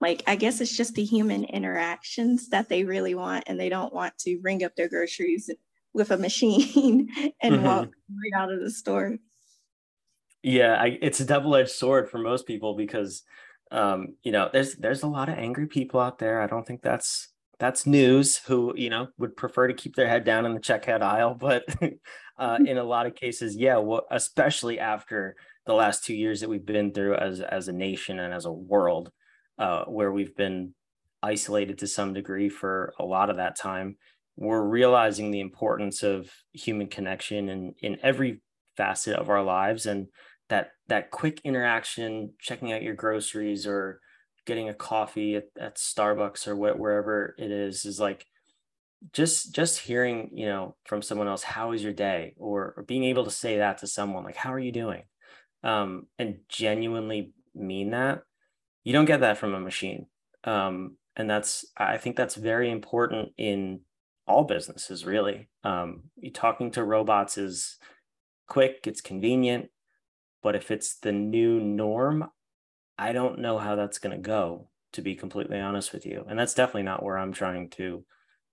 like, 0.00 0.24
I 0.26 0.34
guess 0.34 0.60
it's 0.60 0.76
just 0.76 0.96
the 0.96 1.04
human 1.04 1.44
interactions 1.44 2.48
that 2.48 2.68
they 2.68 2.82
really 2.82 3.14
want. 3.14 3.44
And 3.46 3.58
they 3.58 3.68
don't 3.68 3.94
want 3.94 4.18
to 4.22 4.40
ring 4.42 4.64
up 4.64 4.74
their 4.74 4.88
groceries 4.88 5.48
with 5.98 6.10
a 6.10 6.16
machine 6.16 7.08
and 7.42 7.56
mm-hmm. 7.56 7.64
walk 7.64 7.88
right 8.08 8.42
out 8.42 8.52
of 8.52 8.60
the 8.60 8.70
store. 8.70 9.16
Yeah, 10.42 10.80
I, 10.80 10.98
it's 11.02 11.20
a 11.20 11.24
double 11.24 11.54
edged 11.56 11.70
sword 11.70 12.08
for 12.08 12.18
most 12.18 12.46
people 12.46 12.74
because 12.74 13.22
um, 13.70 14.14
you 14.22 14.32
know, 14.32 14.48
there's 14.50 14.76
there's 14.76 15.02
a 15.02 15.08
lot 15.08 15.28
of 15.28 15.36
angry 15.36 15.66
people 15.66 16.00
out 16.00 16.18
there. 16.18 16.40
I 16.40 16.46
don't 16.46 16.66
think 16.66 16.80
that's 16.80 17.28
that's 17.58 17.86
news 17.86 18.36
who 18.36 18.72
you 18.76 18.90
know 18.90 19.08
would 19.18 19.36
prefer 19.36 19.66
to 19.66 19.74
keep 19.74 19.96
their 19.96 20.08
head 20.08 20.24
down 20.24 20.46
in 20.46 20.54
the 20.54 20.60
checkout 20.60 21.02
aisle 21.02 21.34
but 21.40 21.64
uh, 22.38 22.56
mm. 22.56 22.68
in 22.68 22.78
a 22.78 22.84
lot 22.84 23.06
of 23.06 23.14
cases 23.14 23.56
yeah 23.56 23.78
well, 23.78 24.06
especially 24.10 24.78
after 24.78 25.36
the 25.66 25.74
last 25.74 26.04
two 26.04 26.14
years 26.14 26.40
that 26.40 26.48
we've 26.48 26.64
been 26.64 26.92
through 26.92 27.14
as 27.14 27.40
as 27.40 27.68
a 27.68 27.72
nation 27.72 28.18
and 28.18 28.32
as 28.32 28.44
a 28.44 28.52
world 28.52 29.10
uh, 29.58 29.84
where 29.84 30.12
we've 30.12 30.36
been 30.36 30.74
isolated 31.22 31.78
to 31.78 31.86
some 31.86 32.14
degree 32.14 32.48
for 32.48 32.94
a 33.00 33.04
lot 33.04 33.28
of 33.28 33.36
that 33.36 33.56
time 33.56 33.96
we're 34.38 34.62
realizing 34.62 35.30
the 35.30 35.40
importance 35.40 36.04
of 36.04 36.30
human 36.52 36.86
connection 36.86 37.48
in 37.48 37.74
in 37.82 37.98
every 38.02 38.40
facet 38.76 39.16
of 39.16 39.28
our 39.28 39.42
lives 39.42 39.84
and 39.84 40.06
that 40.48 40.70
that 40.86 41.10
quick 41.10 41.40
interaction, 41.44 42.32
checking 42.40 42.72
out 42.72 42.82
your 42.82 42.94
groceries 42.94 43.66
or 43.66 44.00
getting 44.46 44.68
a 44.68 44.74
coffee 44.74 45.34
at, 45.34 45.46
at 45.58 45.76
Starbucks 45.76 46.46
or 46.46 46.54
wh- 46.54 46.78
wherever 46.78 47.34
it 47.36 47.50
is, 47.50 47.84
is 47.84 47.98
like 47.98 48.24
just 49.12 49.52
just 49.54 49.80
hearing 49.80 50.30
you 50.32 50.46
know 50.46 50.76
from 50.84 51.02
someone 51.02 51.28
else 51.28 51.42
how 51.42 51.72
is 51.72 51.82
your 51.82 51.92
day? 51.92 52.34
or, 52.38 52.74
or 52.76 52.84
being 52.84 53.04
able 53.04 53.24
to 53.24 53.30
say 53.30 53.58
that 53.58 53.78
to 53.78 53.86
someone 53.88 54.24
like 54.24 54.36
how 54.36 54.52
are 54.52 54.58
you 54.58 54.72
doing? 54.72 55.02
Um, 55.64 56.06
and 56.18 56.38
genuinely 56.48 57.32
mean 57.54 57.90
that 57.90 58.22
you 58.84 58.92
don't 58.92 59.04
get 59.04 59.20
that 59.20 59.38
from 59.38 59.54
a 59.54 59.60
machine. 59.60 60.06
Um, 60.44 60.96
and 61.18 61.28
that's 61.28 61.66
i 61.76 61.98
think 61.98 62.16
that's 62.16 62.36
very 62.36 62.70
important 62.70 63.30
in 63.36 63.80
all 64.28 64.44
businesses 64.44 65.04
really 65.04 65.48
um, 65.64 66.04
talking 66.34 66.70
to 66.70 66.84
robots 66.84 67.38
is 67.38 67.76
quick 68.46 68.80
it's 68.86 69.00
convenient 69.00 69.70
but 70.42 70.54
if 70.54 70.70
it's 70.70 70.96
the 70.96 71.12
new 71.12 71.60
norm, 71.60 72.30
I 72.96 73.12
don't 73.12 73.40
know 73.40 73.58
how 73.58 73.76
that's 73.76 73.98
going 73.98 74.16
to 74.16 74.22
go, 74.22 74.68
to 74.92 75.02
be 75.02 75.14
completely 75.14 75.58
honest 75.58 75.92
with 75.92 76.06
you. 76.06 76.24
And 76.28 76.38
that's 76.38 76.54
definitely 76.54 76.84
not 76.84 77.02
where 77.02 77.18
I'm 77.18 77.32
trying 77.32 77.70
to 77.70 78.04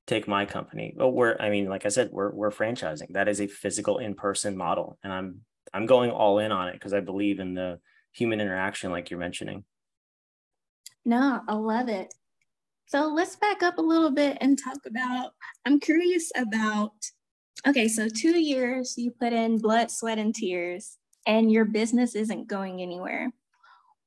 take 0.07 0.27
my 0.27 0.45
company. 0.45 0.93
But 0.97 1.09
we're, 1.09 1.37
I 1.39 1.49
mean, 1.49 1.69
like 1.69 1.85
I 1.85 1.89
said, 1.89 2.09
we're 2.11 2.31
we're 2.31 2.51
franchising. 2.51 3.13
That 3.13 3.27
is 3.27 3.39
a 3.39 3.47
physical 3.47 3.99
in-person 3.99 4.57
model. 4.57 4.97
And 5.03 5.13
I'm 5.13 5.41
I'm 5.73 5.85
going 5.85 6.11
all 6.11 6.39
in 6.39 6.51
on 6.51 6.69
it 6.69 6.73
because 6.73 6.93
I 6.93 6.99
believe 6.99 7.39
in 7.39 7.53
the 7.53 7.79
human 8.11 8.41
interaction, 8.41 8.91
like 8.91 9.09
you're 9.09 9.19
mentioning. 9.19 9.63
No, 11.05 11.41
I 11.47 11.53
love 11.53 11.87
it. 11.87 12.13
So 12.87 13.07
let's 13.07 13.35
back 13.35 13.63
up 13.63 13.77
a 13.77 13.81
little 13.81 14.11
bit 14.11 14.37
and 14.41 14.57
talk 14.57 14.79
about. 14.85 15.31
I'm 15.65 15.79
curious 15.79 16.31
about. 16.35 16.91
Okay, 17.67 17.87
so 17.87 18.07
two 18.07 18.37
years 18.37 18.93
you 18.97 19.11
put 19.11 19.33
in 19.33 19.57
blood, 19.57 19.89
sweat, 19.89 20.19
and 20.19 20.35
tears 20.35 20.97
and 21.25 21.51
your 21.51 21.65
business 21.65 22.15
isn't 22.15 22.47
going 22.47 22.81
anywhere. 22.81 23.31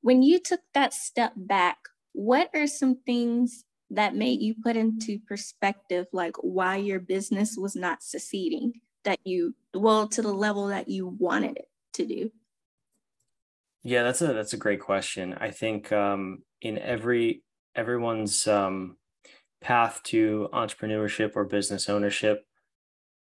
When 0.01 0.21
you 0.21 0.39
took 0.39 0.61
that 0.73 0.93
step 0.93 1.33
back, 1.35 1.77
what 2.13 2.49
are 2.55 2.67
some 2.67 2.99
things 3.05 3.65
that 3.91 4.15
made 4.15 4.41
you 4.41 4.55
put 4.63 4.75
into 4.75 5.19
perspective 5.27 6.05
like 6.13 6.35
why 6.41 6.77
your 6.77 6.99
business 6.99 7.57
was 7.57 7.75
not 7.75 8.03
succeeding 8.03 8.73
that 9.03 9.17
you 9.23 9.55
well 9.73 10.07
to 10.07 10.21
the 10.21 10.31
level 10.31 10.67
that 10.67 10.87
you 10.87 11.07
wanted 11.07 11.57
it 11.57 11.69
to 11.93 12.05
do? 12.05 12.31
Yeah, 13.83 14.03
that's 14.03 14.21
a 14.21 14.27
that's 14.33 14.53
a 14.53 14.57
great 14.57 14.79
question. 14.79 15.35
I 15.39 15.51
think 15.51 15.91
um, 15.91 16.43
in 16.61 16.77
every 16.77 17.43
everyone's 17.79 18.45
um, 18.45 18.97
path 19.61 20.01
to 20.03 20.49
entrepreneurship 20.53 21.31
or 21.35 21.45
business 21.45 21.87
ownership, 21.87 22.43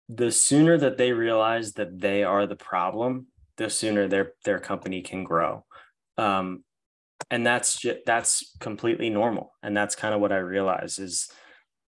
the 0.09 0.31
sooner 0.31 0.79
that 0.79 0.97
they 0.97 1.13
realize 1.13 1.73
that 1.73 1.99
they 2.01 2.23
are 2.23 2.47
the 2.47 2.57
problem, 2.57 3.27
the 3.57 3.69
sooner 3.69 4.07
their 4.07 4.35
their 4.45 4.61
company 4.61 5.03
can 5.03 5.25
grow. 5.25 5.65
Um, 6.17 6.63
and 7.29 7.45
that's 7.45 7.81
just 7.81 7.99
that's 8.07 8.57
completely 8.61 9.11
normal. 9.11 9.53
And 9.65 9.77
that's 9.77 9.97
kind 9.97 10.15
of 10.15 10.21
what 10.21 10.33
i 10.33 10.37
realize 10.37 10.99
is 10.99 11.29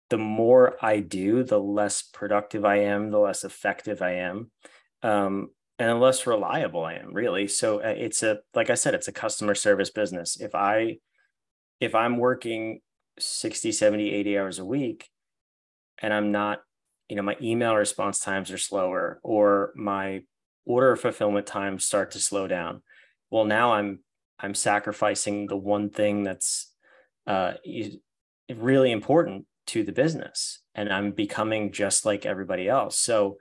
the 0.10 0.18
more 0.18 0.78
i 0.84 1.00
do 1.00 1.44
the 1.44 1.60
less 1.60 2.02
productive 2.02 2.64
i 2.64 2.78
am 2.78 3.12
the 3.12 3.20
less 3.20 3.44
effective 3.44 4.02
i 4.02 4.14
am 4.14 4.50
um, 5.04 5.50
and 5.78 5.90
the 5.90 5.96
less 5.96 6.26
reliable 6.26 6.84
i 6.84 6.94
am 6.94 7.14
really. 7.14 7.48
So 7.48 7.80
uh, 7.84 7.94
it's 7.96 8.24
a 8.24 8.40
like 8.56 8.72
i 8.72 8.76
said 8.76 8.96
it's 8.96 9.10
a 9.10 9.20
customer 9.26 9.54
service 9.54 9.92
business. 9.92 10.38
If 10.42 10.56
i 10.56 10.98
if 11.80 11.96
i'm 11.96 12.18
working 12.18 12.80
60 13.20 13.72
70 13.72 14.12
80 14.12 14.38
hours 14.38 14.60
a 14.60 14.66
week 14.66 15.10
and 16.00 16.14
i'm 16.14 16.32
not 16.32 16.60
you 17.10 17.16
know 17.16 17.24
my 17.24 17.36
email 17.42 17.76
response 17.76 18.20
times 18.20 18.52
are 18.52 18.58
slower 18.58 19.20
or 19.24 19.72
my 19.76 20.22
order 20.68 20.96
fulfillment 20.96 21.48
times 21.48 21.86
start 21.86 22.12
to 22.12 22.20
slow 22.20 22.46
down. 22.48 22.82
Well, 23.32 23.46
now 23.46 23.74
I'm 23.74 24.00
I'm 24.40 24.54
sacrificing 24.54 25.48
the 25.48 25.58
one 25.58 25.90
thing 25.90 26.24
that's 26.24 26.72
uh, 27.26 27.54
really 28.54 28.92
important 28.92 29.46
to 29.68 29.84
the 29.84 29.92
business, 29.92 30.62
and 30.76 30.92
I'm 30.92 31.12
becoming 31.12 31.72
just 31.72 32.06
like 32.06 32.26
everybody 32.26 32.68
else. 32.70 33.00
So 33.00 33.38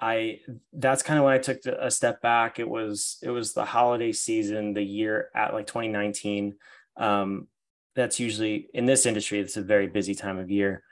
I 0.00 0.38
that's 0.72 1.02
kind 1.02 1.18
of 1.18 1.24
when 1.24 1.34
I 1.34 1.38
took 1.38 1.58
a 1.66 1.90
step 1.90 2.22
back. 2.22 2.58
It 2.58 2.68
was 2.68 3.18
it 3.22 3.30
was 3.30 3.52
the 3.52 3.64
holiday 3.64 4.12
season, 4.12 4.72
the 4.72 4.82
year 4.82 5.30
at 5.34 5.52
like 5.52 5.66
2019. 5.66 6.54
Um, 6.98 7.48
that's 7.94 8.20
usually 8.20 8.68
in 8.74 8.86
this 8.86 9.06
industry. 9.06 9.40
It's 9.40 9.56
a 9.56 9.62
very 9.62 9.86
busy 9.86 10.14
time 10.14 10.38
of 10.38 10.50
year, 10.50 10.82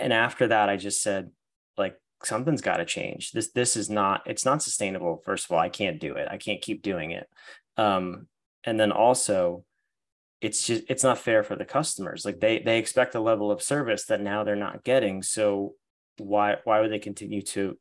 and 0.00 0.12
after 0.12 0.48
that, 0.48 0.68
I 0.68 0.76
just 0.76 1.02
said 1.02 1.30
like 1.76 1.96
something's 2.22 2.62
got 2.62 2.76
to 2.78 2.84
change. 2.84 3.32
This 3.32 3.50
this 3.52 3.76
is 3.76 3.90
not 3.90 4.22
it's 4.26 4.44
not 4.44 4.62
sustainable. 4.62 5.22
First 5.24 5.46
of 5.46 5.52
all, 5.52 5.58
I 5.58 5.68
can't 5.68 6.00
do 6.00 6.14
it. 6.14 6.28
I 6.30 6.36
can't 6.36 6.62
keep 6.62 6.82
doing 6.82 7.12
it. 7.12 7.28
Um, 7.76 8.28
and 8.64 8.78
then 8.78 8.92
also, 8.92 9.64
it's 10.40 10.66
just 10.66 10.84
it's 10.88 11.04
not 11.04 11.18
fair 11.18 11.42
for 11.42 11.56
the 11.56 11.64
customers 11.64 12.24
like 12.24 12.40
they 12.40 12.58
they 12.58 12.78
expect 12.78 13.14
a 13.14 13.20
level 13.20 13.50
of 13.50 13.62
service 13.62 14.04
that 14.06 14.20
now 14.20 14.44
they're 14.44 14.54
not 14.54 14.84
getting 14.84 15.22
so 15.22 15.74
why 16.18 16.56
why 16.64 16.80
would 16.80 16.92
they 16.92 16.98
continue 16.98 17.40
to 17.40 17.76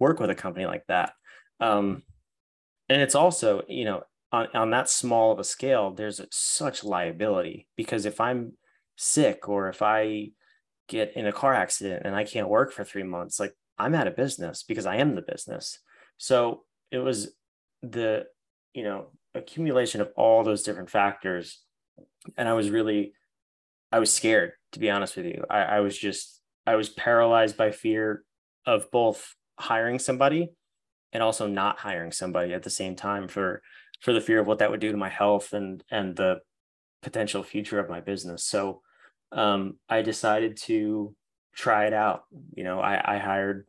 work 0.00 0.18
with 0.18 0.30
a 0.30 0.34
company 0.34 0.66
like 0.66 0.84
that 0.88 1.12
um 1.60 2.02
and 2.88 3.00
it's 3.00 3.14
also 3.14 3.62
you 3.68 3.84
know 3.84 4.02
on, 4.34 4.48
on 4.54 4.70
that 4.70 4.88
small 4.88 5.32
of 5.32 5.38
a 5.38 5.44
scale 5.44 5.92
there's 5.92 6.20
such 6.30 6.82
liability 6.82 7.68
because 7.76 8.04
if 8.04 8.20
i'm 8.20 8.52
sick 8.96 9.48
or 9.48 9.68
if 9.68 9.82
i 9.82 10.28
get 10.88 11.12
in 11.16 11.26
a 11.26 11.32
car 11.32 11.54
accident 11.54 12.02
and 12.04 12.14
i 12.14 12.24
can't 12.24 12.48
work 12.48 12.72
for 12.72 12.84
three 12.84 13.02
months 13.02 13.38
like 13.40 13.54
i'm 13.78 13.94
out 13.94 14.06
of 14.06 14.16
business 14.16 14.62
because 14.62 14.86
i 14.86 14.96
am 14.96 15.14
the 15.14 15.22
business. 15.22 15.78
So 16.16 16.62
it 16.90 16.98
was 16.98 17.32
the 17.82 18.26
you 18.72 18.84
know 18.84 19.08
accumulation 19.34 20.00
of 20.00 20.10
all 20.16 20.44
those 20.44 20.62
different 20.62 20.90
factors. 20.90 21.60
And 22.36 22.48
i 22.48 22.52
was 22.54 22.70
really 22.70 23.12
i 23.92 23.98
was 23.98 24.12
scared 24.12 24.52
to 24.72 24.78
be 24.78 24.90
honest 24.90 25.16
with 25.16 25.26
you. 25.26 25.44
I, 25.50 25.58
I 25.62 25.80
was 25.80 25.96
just 25.96 26.40
i 26.66 26.76
was 26.76 26.88
paralyzed 26.88 27.56
by 27.56 27.70
fear 27.70 28.24
of 28.66 28.90
both 28.90 29.34
hiring 29.58 29.98
somebody 29.98 30.50
and 31.12 31.22
also 31.22 31.46
not 31.46 31.78
hiring 31.78 32.10
somebody 32.10 32.52
at 32.54 32.62
the 32.62 32.70
same 32.70 32.96
time 32.96 33.28
for 33.28 33.62
for 34.04 34.12
the 34.12 34.20
fear 34.20 34.38
of 34.38 34.46
what 34.46 34.58
that 34.58 34.70
would 34.70 34.80
do 34.80 34.92
to 34.92 34.98
my 34.98 35.08
health 35.08 35.52
and 35.52 35.82
and 35.90 36.14
the 36.14 36.40
potential 37.02 37.42
future 37.42 37.78
of 37.78 37.88
my 37.88 38.00
business. 38.00 38.44
So 38.44 38.82
um, 39.32 39.78
i 39.88 40.02
decided 40.02 40.56
to 40.64 41.14
try 41.54 41.86
it 41.86 41.94
out. 41.94 42.24
You 42.54 42.64
know 42.64 42.80
i, 42.80 43.16
I 43.16 43.18
hired 43.18 43.66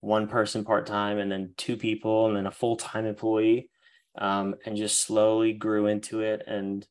one 0.00 0.28
person 0.28 0.64
part-time 0.64 1.18
and 1.18 1.32
then 1.32 1.54
two 1.56 1.76
people 1.76 2.26
and 2.26 2.36
then 2.36 2.46
a 2.46 2.52
full-time 2.52 3.04
employee 3.04 3.68
um, 4.16 4.54
and 4.64 4.76
just 4.76 5.00
slowly 5.02 5.52
grew 5.52 5.86
into 5.86 6.20
it. 6.20 6.44
And 6.46 6.86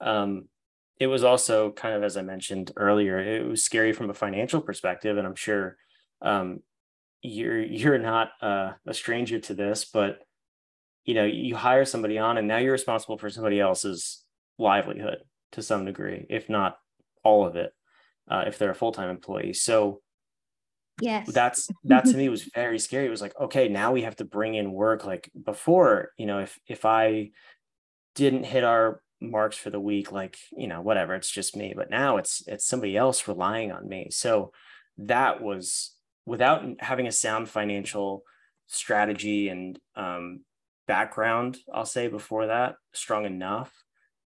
um, 0.00 0.48
it 1.00 1.08
was 1.08 1.24
also 1.24 1.72
kind 1.72 1.94
of 1.96 2.02
as 2.04 2.16
i 2.16 2.22
mentioned 2.22 2.70
earlier 2.76 3.18
it 3.18 3.44
was 3.44 3.64
scary 3.64 3.92
from 3.92 4.10
a 4.10 4.14
financial 4.14 4.60
perspective 4.60 5.16
and 5.16 5.26
i'm 5.26 5.34
sure 5.34 5.76
um, 6.20 6.60
you're 7.22 7.62
you're 7.62 7.98
not 7.98 8.30
uh, 8.40 8.72
a 8.86 8.92
stranger 8.92 9.38
to 9.38 9.54
this, 9.54 9.84
but 9.84 10.18
you 11.04 11.14
know 11.14 11.24
you 11.24 11.56
hire 11.56 11.84
somebody 11.84 12.18
on, 12.18 12.38
and 12.38 12.48
now 12.48 12.58
you're 12.58 12.72
responsible 12.72 13.18
for 13.18 13.30
somebody 13.30 13.60
else's 13.60 14.24
livelihood 14.58 15.18
to 15.52 15.62
some 15.62 15.84
degree, 15.84 16.26
if 16.28 16.48
not 16.48 16.76
all 17.22 17.46
of 17.46 17.56
it, 17.56 17.72
uh, 18.30 18.44
if 18.46 18.58
they're 18.58 18.70
a 18.70 18.74
full 18.74 18.92
time 18.92 19.10
employee. 19.10 19.52
So 19.52 20.00
yes, 21.00 21.30
that's 21.32 21.68
that 21.84 22.04
to 22.06 22.16
me 22.16 22.28
was 22.30 22.44
very 22.54 22.78
scary. 22.78 23.06
It 23.06 23.10
was 23.10 23.22
like, 23.22 23.34
okay, 23.40 23.68
now 23.68 23.92
we 23.92 24.02
have 24.02 24.16
to 24.16 24.24
bring 24.24 24.54
in 24.54 24.72
work. 24.72 25.04
Like 25.04 25.30
before, 25.44 26.10
you 26.16 26.26
know, 26.26 26.40
if 26.40 26.58
if 26.66 26.84
I 26.84 27.30
didn't 28.14 28.44
hit 28.44 28.64
our 28.64 29.02
marks 29.20 29.56
for 29.56 29.70
the 29.70 29.80
week, 29.80 30.12
like 30.12 30.36
you 30.56 30.66
know, 30.68 30.80
whatever, 30.80 31.14
it's 31.14 31.30
just 31.30 31.56
me. 31.56 31.74
But 31.76 31.90
now 31.90 32.16
it's 32.16 32.42
it's 32.46 32.66
somebody 32.66 32.96
else 32.96 33.28
relying 33.28 33.72
on 33.72 33.88
me. 33.88 34.08
So 34.10 34.52
that 34.98 35.42
was 35.42 35.94
without 36.26 36.64
having 36.78 37.06
a 37.06 37.12
sound 37.12 37.48
financial 37.48 38.22
strategy 38.68 39.48
and 39.48 39.78
um, 39.96 40.40
background, 40.86 41.58
I'll 41.72 41.86
say 41.86 42.08
before 42.08 42.46
that, 42.46 42.76
strong 42.92 43.24
enough, 43.24 43.72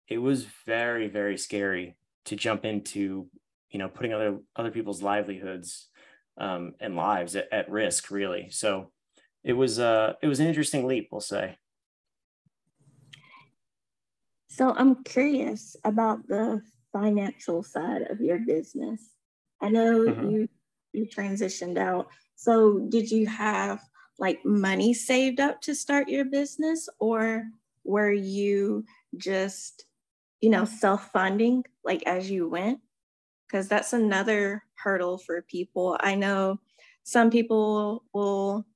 it 0.08 0.18
was 0.18 0.46
very, 0.66 1.08
very 1.08 1.38
scary 1.38 1.96
to 2.26 2.36
jump 2.36 2.64
into, 2.64 3.26
you 3.70 3.78
know, 3.78 3.88
putting 3.88 4.12
other 4.12 4.38
other 4.56 4.70
people's 4.70 5.02
livelihoods 5.02 5.88
um, 6.38 6.74
and 6.80 6.96
lives 6.96 7.36
at, 7.36 7.52
at 7.52 7.70
risk, 7.70 8.10
really. 8.10 8.48
So 8.50 8.90
it 9.42 9.52
was 9.52 9.78
uh 9.78 10.14
it 10.22 10.26
was 10.26 10.40
an 10.40 10.46
interesting 10.46 10.86
leap, 10.86 11.08
we'll 11.10 11.20
say. 11.20 11.56
So 14.48 14.72
I'm 14.76 15.02
curious 15.02 15.76
about 15.84 16.26
the 16.28 16.62
financial 16.92 17.62
side 17.62 18.02
of 18.02 18.20
your 18.20 18.38
business. 18.38 19.00
I 19.60 19.68
know 19.68 20.00
mm-hmm. 20.00 20.30
you 20.30 20.48
you 20.92 21.06
transitioned 21.06 21.76
out. 21.76 22.08
So 22.36 22.78
did 22.88 23.10
you 23.10 23.26
have 23.26 23.80
like 24.18 24.44
money 24.44 24.94
saved 24.94 25.40
up 25.40 25.60
to 25.62 25.74
start 25.74 26.08
your 26.08 26.24
business 26.24 26.88
or 26.98 27.44
were 27.84 28.12
you 28.12 28.84
just, 29.16 29.86
you 30.40 30.50
know, 30.50 30.64
self-funding 30.64 31.64
like 31.84 32.02
as 32.06 32.30
you 32.30 32.48
went? 32.48 32.80
Because 33.46 33.68
that's 33.68 33.92
another 33.92 34.62
hurdle 34.74 35.18
for 35.18 35.42
people. 35.42 35.96
I 36.00 36.14
know 36.14 36.60
some 37.02 37.30
people 37.30 38.04
will 38.12 38.66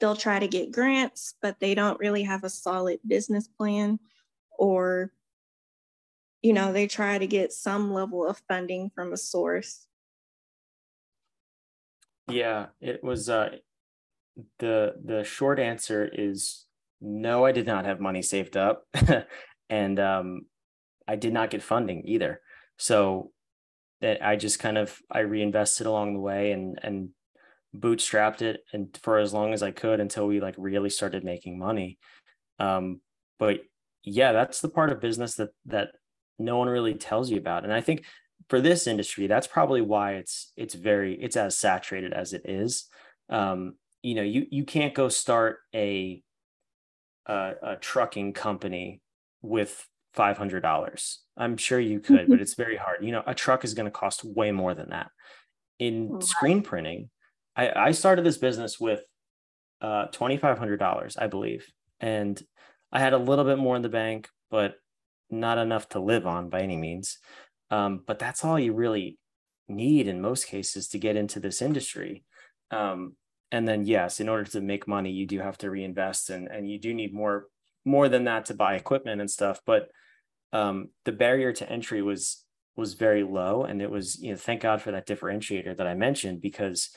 they'll 0.00 0.16
try 0.16 0.38
to 0.38 0.48
get 0.48 0.72
grants, 0.72 1.34
but 1.40 1.60
they 1.60 1.74
don't 1.74 2.00
really 2.00 2.24
have 2.24 2.44
a 2.44 2.50
solid 2.50 2.98
business 3.06 3.48
plan 3.48 3.98
or 4.58 5.12
you 6.42 6.52
know, 6.52 6.72
they 6.72 6.88
try 6.88 7.18
to 7.18 7.26
get 7.28 7.52
some 7.52 7.92
level 7.92 8.26
of 8.26 8.42
funding 8.48 8.90
from 8.96 9.12
a 9.12 9.16
source 9.16 9.86
yeah, 12.28 12.66
it 12.80 13.02
was 13.02 13.28
uh 13.28 13.56
the 14.58 14.94
the 15.04 15.24
short 15.24 15.58
answer 15.58 16.08
is 16.12 16.64
no, 17.00 17.44
I 17.44 17.52
did 17.52 17.66
not 17.66 17.84
have 17.84 18.00
money 18.00 18.22
saved 18.22 18.56
up. 18.56 18.86
and 19.70 20.00
um 20.00 20.42
I 21.06 21.16
did 21.16 21.32
not 21.32 21.50
get 21.50 21.62
funding 21.62 22.02
either. 22.06 22.40
So 22.78 23.32
that 24.00 24.24
I 24.24 24.36
just 24.36 24.58
kind 24.58 24.78
of 24.78 24.98
I 25.10 25.20
reinvested 25.20 25.86
along 25.86 26.14
the 26.14 26.20
way 26.20 26.52
and 26.52 26.78
and 26.82 27.10
bootstrapped 27.74 28.42
it 28.42 28.60
and 28.72 28.96
for 29.02 29.18
as 29.18 29.32
long 29.32 29.54
as 29.54 29.62
I 29.62 29.70
could 29.70 29.98
until 29.98 30.26
we 30.26 30.40
like 30.40 30.54
really 30.58 30.90
started 30.90 31.24
making 31.24 31.58
money. 31.58 31.98
Um, 32.58 33.00
but 33.38 33.60
yeah, 34.04 34.32
that's 34.32 34.60
the 34.60 34.68
part 34.68 34.90
of 34.90 35.00
business 35.00 35.36
that 35.36 35.50
that 35.66 35.88
no 36.38 36.58
one 36.58 36.68
really 36.68 36.94
tells 36.94 37.30
you 37.30 37.38
about. 37.38 37.64
And 37.64 37.72
I 37.72 37.80
think 37.80 38.04
for 38.48 38.60
this 38.60 38.86
industry, 38.86 39.26
that's 39.26 39.46
probably 39.46 39.80
why 39.80 40.14
it's 40.14 40.52
it's 40.56 40.74
very 40.74 41.14
it's 41.20 41.36
as 41.36 41.58
saturated 41.58 42.12
as 42.12 42.32
it 42.32 42.42
is. 42.44 42.88
Um, 43.30 43.74
you 44.02 44.14
know, 44.14 44.22
you 44.22 44.46
you 44.50 44.64
can't 44.64 44.94
go 44.94 45.08
start 45.08 45.58
a 45.74 46.22
a, 47.26 47.52
a 47.62 47.76
trucking 47.76 48.32
company 48.32 49.00
with 49.40 49.86
five 50.14 50.36
hundred 50.36 50.60
dollars. 50.60 51.20
I'm 51.36 51.56
sure 51.56 51.80
you 51.80 52.00
could, 52.00 52.28
but 52.28 52.40
it's 52.40 52.54
very 52.54 52.76
hard. 52.76 53.04
You 53.04 53.12
know, 53.12 53.22
a 53.26 53.34
truck 53.34 53.64
is 53.64 53.74
going 53.74 53.86
to 53.86 53.90
cost 53.90 54.24
way 54.24 54.52
more 54.52 54.74
than 54.74 54.90
that. 54.90 55.08
In 55.78 56.20
screen 56.20 56.62
printing, 56.62 57.10
I, 57.56 57.88
I 57.88 57.90
started 57.92 58.24
this 58.24 58.38
business 58.38 58.78
with 58.78 59.00
uh, 59.80 60.06
twenty 60.06 60.36
five 60.36 60.58
hundred 60.58 60.78
dollars, 60.78 61.16
I 61.16 61.28
believe, 61.28 61.66
and 62.00 62.40
I 62.92 63.00
had 63.00 63.14
a 63.14 63.18
little 63.18 63.44
bit 63.44 63.58
more 63.58 63.76
in 63.76 63.82
the 63.82 63.88
bank, 63.88 64.28
but 64.50 64.74
not 65.30 65.58
enough 65.58 65.88
to 65.90 66.00
live 66.00 66.26
on 66.26 66.50
by 66.50 66.60
any 66.60 66.76
means. 66.76 67.18
Um, 67.70 68.02
but 68.06 68.18
that's 68.18 68.44
all 68.44 68.58
you 68.58 68.74
really 68.74 69.18
need 69.66 70.06
in 70.06 70.20
most 70.20 70.46
cases 70.46 70.88
to 70.88 70.98
get 70.98 71.16
into 71.16 71.40
this 71.40 71.62
industry. 71.62 72.24
Um, 72.70 73.16
and 73.52 73.68
then 73.68 73.84
yes, 73.84 74.18
in 74.18 74.28
order 74.28 74.44
to 74.50 74.60
make 74.62 74.88
money, 74.88 75.10
you 75.10 75.26
do 75.26 75.38
have 75.38 75.58
to 75.58 75.70
reinvest 75.70 76.30
and, 76.30 76.48
and 76.48 76.68
you 76.68 76.80
do 76.80 76.92
need 76.92 77.14
more 77.14 77.46
more 77.84 78.08
than 78.08 78.24
that 78.24 78.46
to 78.46 78.54
buy 78.54 78.74
equipment 78.74 79.20
and 79.20 79.30
stuff. 79.30 79.60
But 79.66 79.88
um, 80.52 80.88
the 81.04 81.12
barrier 81.12 81.52
to 81.52 81.70
entry 81.70 82.02
was 82.02 82.44
was 82.74 82.94
very 82.94 83.22
low. 83.22 83.64
And 83.64 83.82
it 83.82 83.90
was, 83.90 84.20
you 84.20 84.30
know, 84.30 84.38
thank 84.38 84.62
God 84.62 84.80
for 84.80 84.92
that 84.92 85.06
differentiator 85.06 85.76
that 85.76 85.86
I 85.86 85.94
mentioned, 85.94 86.40
because 86.40 86.90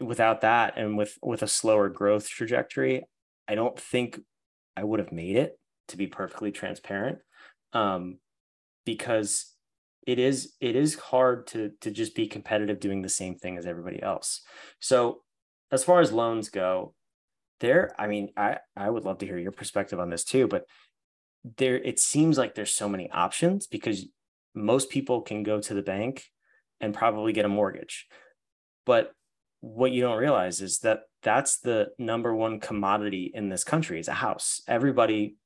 without 0.00 0.40
that 0.40 0.78
and 0.78 0.96
with 0.96 1.18
with 1.22 1.42
a 1.42 1.48
slower 1.48 1.90
growth 1.90 2.28
trajectory, 2.28 3.04
I 3.46 3.54
don't 3.54 3.78
think 3.78 4.20
I 4.76 4.84
would 4.84 5.00
have 5.00 5.12
made 5.12 5.36
it 5.36 5.58
to 5.88 5.98
be 5.98 6.06
perfectly 6.06 6.50
transparent. 6.50 7.18
Um, 7.74 8.18
because 8.86 9.54
it 10.06 10.18
is 10.18 10.54
it 10.60 10.76
is 10.76 10.94
hard 10.94 11.46
to 11.48 11.72
to 11.80 11.90
just 11.90 12.14
be 12.14 12.26
competitive 12.26 12.80
doing 12.80 13.02
the 13.02 13.08
same 13.08 13.36
thing 13.36 13.56
as 13.56 13.64
everybody 13.64 14.02
else 14.02 14.42
so 14.78 15.23
as 15.74 15.84
far 15.84 16.00
as 16.00 16.12
loans 16.12 16.48
go 16.48 16.94
there 17.60 17.94
i 17.98 18.06
mean 18.06 18.30
i 18.36 18.56
i 18.76 18.88
would 18.88 19.04
love 19.04 19.18
to 19.18 19.26
hear 19.26 19.38
your 19.38 19.52
perspective 19.52 20.00
on 20.00 20.10
this 20.10 20.24
too 20.24 20.46
but 20.48 20.64
there 21.58 21.76
it 21.76 21.98
seems 21.98 22.38
like 22.38 22.54
there's 22.54 22.72
so 22.72 22.88
many 22.88 23.10
options 23.10 23.66
because 23.66 24.06
most 24.54 24.88
people 24.88 25.20
can 25.20 25.42
go 25.42 25.60
to 25.60 25.74
the 25.74 25.82
bank 25.82 26.24
and 26.80 26.94
probably 26.94 27.32
get 27.32 27.44
a 27.44 27.48
mortgage. 27.48 28.06
But 28.86 29.12
what 29.60 29.92
you 29.92 30.02
don't 30.02 30.18
realize 30.18 30.60
is 30.60 30.80
that 30.80 31.00
that's 31.22 31.58
the 31.58 31.88
number 31.98 32.34
one 32.34 32.60
commodity 32.60 33.30
in 33.34 33.48
this 33.48 33.64
country 33.64 33.98
is 33.98 34.08
a 34.08 34.12
house. 34.12 34.62
Everybody 34.68 35.36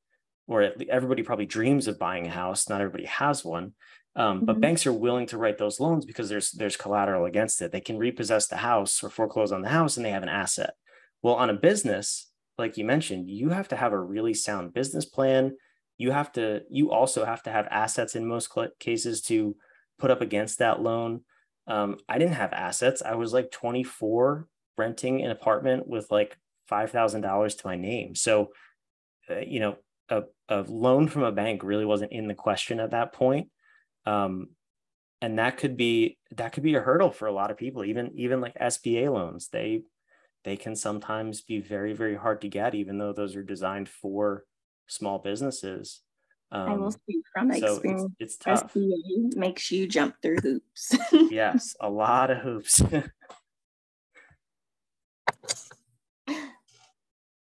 or 0.46 0.72
everybody 0.88 1.22
probably 1.22 1.46
dreams 1.46 1.88
of 1.88 1.98
buying 1.98 2.26
a 2.26 2.30
house. 2.30 2.68
Not 2.68 2.80
everybody 2.80 3.04
has 3.04 3.44
one 3.44 3.74
um, 4.18 4.44
but 4.44 4.54
mm-hmm. 4.54 4.62
banks 4.62 4.84
are 4.84 4.92
willing 4.92 5.26
to 5.26 5.38
write 5.38 5.58
those 5.58 5.78
loans 5.78 6.04
because 6.04 6.28
there's 6.28 6.50
there's 6.50 6.76
collateral 6.76 7.26
against 7.26 7.62
it. 7.62 7.70
They 7.70 7.80
can 7.80 7.98
repossess 7.98 8.48
the 8.48 8.56
house 8.56 9.02
or 9.02 9.10
foreclose 9.10 9.52
on 9.52 9.62
the 9.62 9.68
house, 9.68 9.96
and 9.96 10.04
they 10.04 10.10
have 10.10 10.24
an 10.24 10.28
asset. 10.28 10.74
Well, 11.22 11.36
on 11.36 11.50
a 11.50 11.54
business, 11.54 12.28
like 12.58 12.76
you 12.76 12.84
mentioned, 12.84 13.30
you 13.30 13.50
have 13.50 13.68
to 13.68 13.76
have 13.76 13.92
a 13.92 14.00
really 14.00 14.34
sound 14.34 14.74
business 14.74 15.04
plan. 15.04 15.56
You 15.98 16.10
have 16.10 16.32
to. 16.32 16.62
You 16.68 16.90
also 16.90 17.24
have 17.24 17.44
to 17.44 17.52
have 17.52 17.68
assets 17.70 18.16
in 18.16 18.26
most 18.26 18.50
cases 18.80 19.22
to 19.22 19.54
put 20.00 20.10
up 20.10 20.20
against 20.20 20.58
that 20.58 20.82
loan. 20.82 21.20
Um, 21.68 21.98
I 22.08 22.18
didn't 22.18 22.34
have 22.34 22.52
assets. 22.52 23.02
I 23.02 23.14
was 23.14 23.32
like 23.32 23.52
24, 23.52 24.48
renting 24.76 25.22
an 25.22 25.30
apartment 25.30 25.86
with 25.86 26.10
like 26.10 26.36
five 26.66 26.90
thousand 26.90 27.20
dollars 27.20 27.54
to 27.56 27.68
my 27.68 27.76
name. 27.76 28.16
So, 28.16 28.48
uh, 29.30 29.38
you 29.46 29.60
know, 29.60 29.76
a, 30.08 30.22
a 30.48 30.62
loan 30.62 31.06
from 31.06 31.22
a 31.22 31.30
bank 31.30 31.62
really 31.62 31.84
wasn't 31.84 32.10
in 32.10 32.26
the 32.26 32.34
question 32.34 32.80
at 32.80 32.90
that 32.90 33.12
point. 33.12 33.48
Um, 34.08 34.48
and 35.20 35.38
that 35.38 35.56
could 35.58 35.76
be 35.76 36.16
that 36.36 36.52
could 36.52 36.62
be 36.62 36.76
a 36.76 36.80
hurdle 36.80 37.10
for 37.10 37.26
a 37.26 37.32
lot 37.32 37.50
of 37.50 37.56
people 37.56 37.84
even 37.84 38.12
even 38.14 38.40
like 38.40 38.54
sba 38.58 39.12
loans. 39.12 39.48
They 39.48 39.82
they 40.44 40.56
can 40.56 40.76
sometimes 40.76 41.42
be 41.42 41.60
very 41.60 41.92
very 41.92 42.14
hard 42.14 42.40
to 42.42 42.48
get 42.48 42.74
even 42.74 42.98
though 42.98 43.12
those 43.12 43.36
are 43.36 43.42
designed 43.42 43.88
for 43.88 44.44
small 44.86 45.18
businesses. 45.18 46.00
Um, 46.50 46.68
i 46.68 46.76
will 46.76 46.86
um, 46.86 46.90
speak 46.92 47.24
from 47.32 47.52
so 47.52 47.74
experience 47.74 48.12
it's, 48.18 48.36
it's 48.36 48.44
tough 48.44 48.72
SBA 48.72 49.36
makes 49.36 49.70
you 49.70 49.86
jump 49.86 50.14
through 50.22 50.38
hoops. 50.38 50.96
Yes 51.30 51.76
a 51.80 51.90
lot 51.90 52.30
of 52.30 52.38
hoops. 52.38 52.82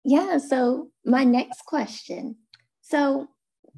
Yeah 0.07 0.37
so 0.37 0.91
my 1.05 1.25
next 1.25 1.65
question. 1.65 2.37
So 2.83 3.27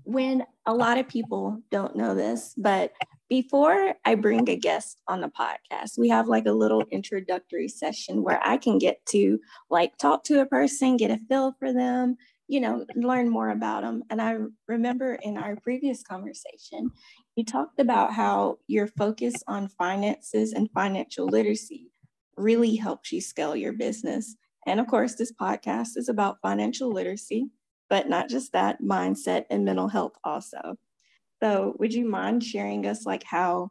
when 0.06 0.44
a 0.66 0.74
lot 0.74 0.98
of 0.98 1.08
people 1.08 1.60
don't 1.70 1.96
know 1.96 2.14
this 2.14 2.54
but 2.56 2.92
before 3.28 3.94
I 4.04 4.14
bring 4.14 4.48
a 4.48 4.56
guest 4.56 5.02
on 5.08 5.20
the 5.20 5.28
podcast, 5.28 5.98
we 5.98 6.08
have 6.10 6.28
like 6.28 6.46
a 6.46 6.52
little 6.52 6.84
introductory 6.92 7.68
session 7.68 8.22
where 8.22 8.40
I 8.42 8.56
can 8.56 8.78
get 8.78 9.04
to 9.06 9.40
like 9.68 9.98
talk 9.98 10.22
to 10.24 10.40
a 10.40 10.46
person, 10.46 10.96
get 10.96 11.10
a 11.10 11.18
feel 11.28 11.52
for 11.58 11.72
them, 11.72 12.16
you 12.46 12.60
know, 12.60 12.84
learn 12.94 13.28
more 13.28 13.50
about 13.50 13.82
them. 13.82 14.04
And 14.10 14.22
I 14.22 14.36
remember 14.68 15.18
in 15.22 15.36
our 15.36 15.56
previous 15.56 16.02
conversation, 16.02 16.90
you 17.34 17.44
talked 17.44 17.80
about 17.80 18.12
how 18.12 18.58
your 18.68 18.86
focus 18.86 19.34
on 19.48 19.68
finances 19.68 20.52
and 20.52 20.70
financial 20.72 21.26
literacy 21.26 21.90
really 22.36 22.76
helps 22.76 23.10
you 23.10 23.20
scale 23.20 23.56
your 23.56 23.72
business. 23.72 24.36
And 24.66 24.78
of 24.78 24.86
course, 24.86 25.16
this 25.16 25.32
podcast 25.32 25.96
is 25.96 26.08
about 26.08 26.40
financial 26.42 26.92
literacy, 26.92 27.50
but 27.88 28.08
not 28.08 28.28
just 28.28 28.52
that, 28.52 28.82
mindset 28.82 29.44
and 29.50 29.64
mental 29.64 29.88
health 29.88 30.14
also. 30.24 30.78
So, 31.42 31.74
would 31.78 31.92
you 31.92 32.08
mind 32.08 32.42
sharing 32.42 32.86
us 32.86 33.04
like 33.04 33.22
how 33.22 33.70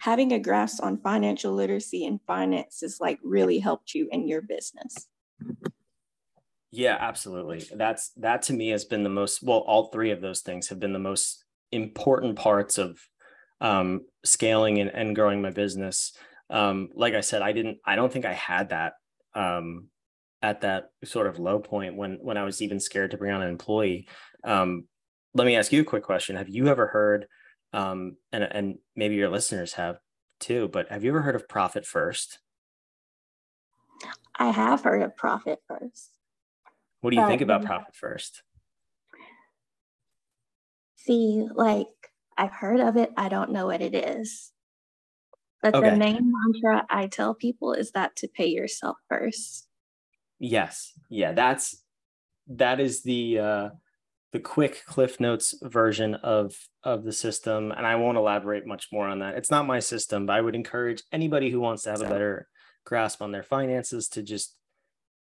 having 0.00 0.32
a 0.32 0.38
grasp 0.38 0.82
on 0.82 0.98
financial 0.98 1.52
literacy 1.52 2.04
and 2.04 2.20
finances 2.26 2.98
like 3.00 3.18
really 3.22 3.58
helped 3.58 3.94
you 3.94 4.08
in 4.10 4.26
your 4.26 4.42
business? 4.42 5.08
Yeah, 6.70 6.96
absolutely. 6.98 7.64
That's 7.72 8.10
that 8.16 8.42
to 8.42 8.52
me 8.52 8.70
has 8.70 8.84
been 8.84 9.04
the 9.04 9.08
most 9.08 9.42
well, 9.42 9.58
all 9.58 9.90
three 9.90 10.10
of 10.10 10.20
those 10.20 10.40
things 10.40 10.68
have 10.68 10.80
been 10.80 10.92
the 10.92 10.98
most 10.98 11.44
important 11.70 12.36
parts 12.36 12.78
of 12.78 12.98
um, 13.60 14.02
scaling 14.24 14.80
and, 14.80 14.90
and 14.90 15.14
growing 15.14 15.40
my 15.40 15.50
business. 15.50 16.12
Um, 16.50 16.90
like 16.94 17.14
I 17.14 17.20
said, 17.20 17.42
I 17.42 17.52
didn't, 17.52 17.78
I 17.84 17.96
don't 17.96 18.12
think 18.12 18.24
I 18.24 18.32
had 18.32 18.70
that 18.70 18.94
um, 19.34 19.88
at 20.44 20.60
that 20.60 20.90
sort 21.02 21.26
of 21.26 21.38
low 21.38 21.58
point 21.58 21.96
when 21.96 22.18
when 22.20 22.36
I 22.36 22.44
was 22.44 22.60
even 22.60 22.78
scared 22.78 23.12
to 23.12 23.16
bring 23.16 23.32
on 23.32 23.40
an 23.40 23.48
employee. 23.48 24.06
Um, 24.44 24.84
let 25.32 25.46
me 25.46 25.56
ask 25.56 25.72
you 25.72 25.80
a 25.80 25.84
quick 25.84 26.02
question. 26.02 26.36
Have 26.36 26.50
you 26.50 26.68
ever 26.68 26.86
heard, 26.86 27.26
um, 27.72 28.16
and 28.30 28.44
and 28.44 28.78
maybe 28.94 29.14
your 29.14 29.30
listeners 29.30 29.72
have 29.72 29.96
too, 30.40 30.68
but 30.68 30.90
have 30.90 31.02
you 31.02 31.10
ever 31.10 31.22
heard 31.22 31.34
of 31.34 31.48
profit 31.48 31.86
first? 31.86 32.40
I 34.36 34.50
have 34.50 34.82
heard 34.82 35.00
of 35.00 35.16
profit 35.16 35.60
first. 35.66 36.12
What 37.00 37.10
do 37.10 37.16
you 37.16 37.26
think 37.26 37.40
about 37.40 37.64
profit 37.64 37.94
first? 37.94 38.42
See, 40.96 41.46
like 41.54 41.86
I've 42.36 42.52
heard 42.52 42.80
of 42.80 42.98
it, 42.98 43.12
I 43.16 43.30
don't 43.30 43.52
know 43.52 43.66
what 43.66 43.80
it 43.80 43.94
is. 43.94 44.52
But 45.62 45.74
okay. 45.74 45.90
the 45.90 45.96
main 45.96 46.30
mantra 46.30 46.84
I 46.90 47.06
tell 47.06 47.34
people 47.34 47.72
is 47.72 47.92
that 47.92 48.14
to 48.16 48.28
pay 48.28 48.48
yourself 48.48 48.98
first. 49.08 49.68
Yes. 50.44 50.92
Yeah, 51.08 51.32
that's 51.32 51.82
that 52.48 52.78
is 52.78 53.02
the 53.02 53.38
uh 53.38 53.68
the 54.32 54.40
quick 54.40 54.82
cliff 54.84 55.18
notes 55.20 55.54
version 55.62 56.14
of 56.16 56.54
of 56.82 57.04
the 57.04 57.12
system 57.12 57.72
and 57.72 57.86
i 57.86 57.94
won't 57.94 58.18
elaborate 58.18 58.66
much 58.66 58.88
more 58.92 59.08
on 59.08 59.20
that. 59.20 59.36
It's 59.36 59.50
not 59.50 59.66
my 59.66 59.80
system 59.80 60.26
but 60.26 60.34
i 60.34 60.40
would 60.40 60.54
encourage 60.54 61.02
anybody 61.10 61.50
who 61.50 61.60
wants 61.60 61.84
to 61.84 61.90
have 61.90 62.02
a 62.02 62.08
better 62.08 62.46
grasp 62.84 63.22
on 63.22 63.32
their 63.32 63.42
finances 63.42 64.08
to 64.08 64.22
just 64.22 64.54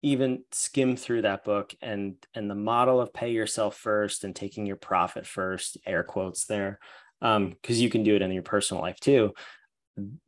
even 0.02 0.42
skim 0.50 0.96
through 0.96 1.22
that 1.22 1.44
book 1.44 1.72
and 1.80 2.16
and 2.34 2.50
the 2.50 2.56
model 2.56 3.00
of 3.00 3.14
pay 3.14 3.30
yourself 3.30 3.76
first 3.76 4.24
and 4.24 4.34
taking 4.34 4.66
your 4.66 4.76
profit 4.76 5.24
first 5.26 5.78
air 5.86 6.02
quotes 6.02 6.46
there 6.46 6.80
um 7.22 7.50
because 7.50 7.80
you 7.80 7.88
can 7.88 8.02
do 8.02 8.16
it 8.16 8.22
in 8.22 8.32
your 8.32 8.42
personal 8.42 8.82
life 8.82 8.98
too. 8.98 9.32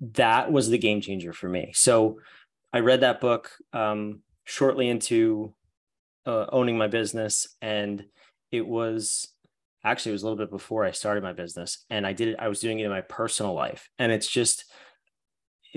That 0.01 0.53
was 0.53 0.71
the 0.71 0.79
game 0.79 1.01
changer 1.01 1.33
for 1.33 1.49
me. 1.49 1.73
So 1.75 2.21
i 2.73 2.79
read 2.81 3.01
that 3.01 3.21
book 3.21 3.51
um 3.73 4.21
shortly 4.49 4.89
into 4.89 5.53
uh, 6.25 6.47
owning 6.51 6.79
my 6.79 6.89
business 6.89 7.55
and 7.61 8.03
it 8.51 8.67
was 8.67 9.29
actually 9.85 10.11
it 10.11 10.15
was 10.15 10.23
a 10.23 10.27
little 10.27 10.39
bit 10.39 10.51
before 10.51 10.87
I 10.87 10.91
started 10.91 11.23
my 11.23 11.35
business 11.35 11.85
and 11.91 12.07
I 12.07 12.15
did 12.15 12.29
it 12.29 12.37
I 12.39 12.49
was 12.49 12.59
doing 12.59 12.79
it 12.79 12.85
in 12.85 12.91
my 12.91 13.03
personal 13.03 13.53
life. 13.53 13.91
And 13.99 14.11
it's 14.11 14.27
just 14.27 14.65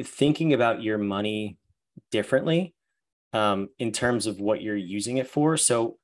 thinking 0.02 0.54
about 0.54 0.82
your 0.82 0.98
money 0.98 1.58
differently 2.12 2.74
um, 3.34 3.68
in 3.78 3.92
terms 3.92 4.26
of 4.26 4.40
what 4.40 4.62
you're 4.62 4.76
using 4.76 5.18
it 5.18 5.28
for 5.28 5.58
so 5.58 5.98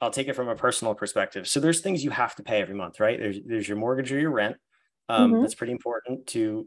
I'll 0.00 0.10
take 0.10 0.28
it 0.28 0.36
from 0.36 0.48
a 0.48 0.56
personal 0.56 0.94
perspective. 0.94 1.46
So 1.46 1.60
there's 1.60 1.82
things 1.82 2.02
you 2.02 2.08
have 2.08 2.34
to 2.36 2.42
pay 2.42 2.62
every 2.62 2.74
month 2.74 2.98
right? 2.98 3.18
There's 3.18 3.38
there's 3.44 3.68
your 3.68 3.76
mortgage 3.76 4.10
or 4.10 4.18
your 4.18 4.30
rent 4.30 4.56
um, 5.10 5.32
mm-hmm. 5.32 5.42
that's 5.42 5.54
pretty 5.54 5.72
important 5.72 6.26
to 6.28 6.66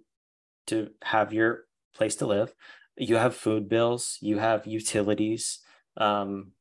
to 0.68 0.92
have 1.02 1.34
your 1.34 1.66
place 1.96 2.18
to 2.18 2.28
live 2.28 2.54
you 2.98 3.16
have 3.16 3.36
food 3.36 3.68
bills 3.68 4.18
you 4.22 4.38
have 4.40 4.68
utilities 4.68 5.60
um, 5.98 6.52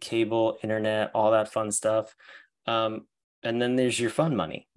cable, 0.00 0.58
internet, 0.62 1.10
all 1.14 1.32
that 1.32 1.52
fun 1.52 1.70
stuff. 1.70 2.14
Um, 2.66 3.06
and 3.42 3.60
then 3.60 3.76
there's 3.76 3.98
your 3.98 4.10
fun 4.10 4.36
money. 4.36 4.68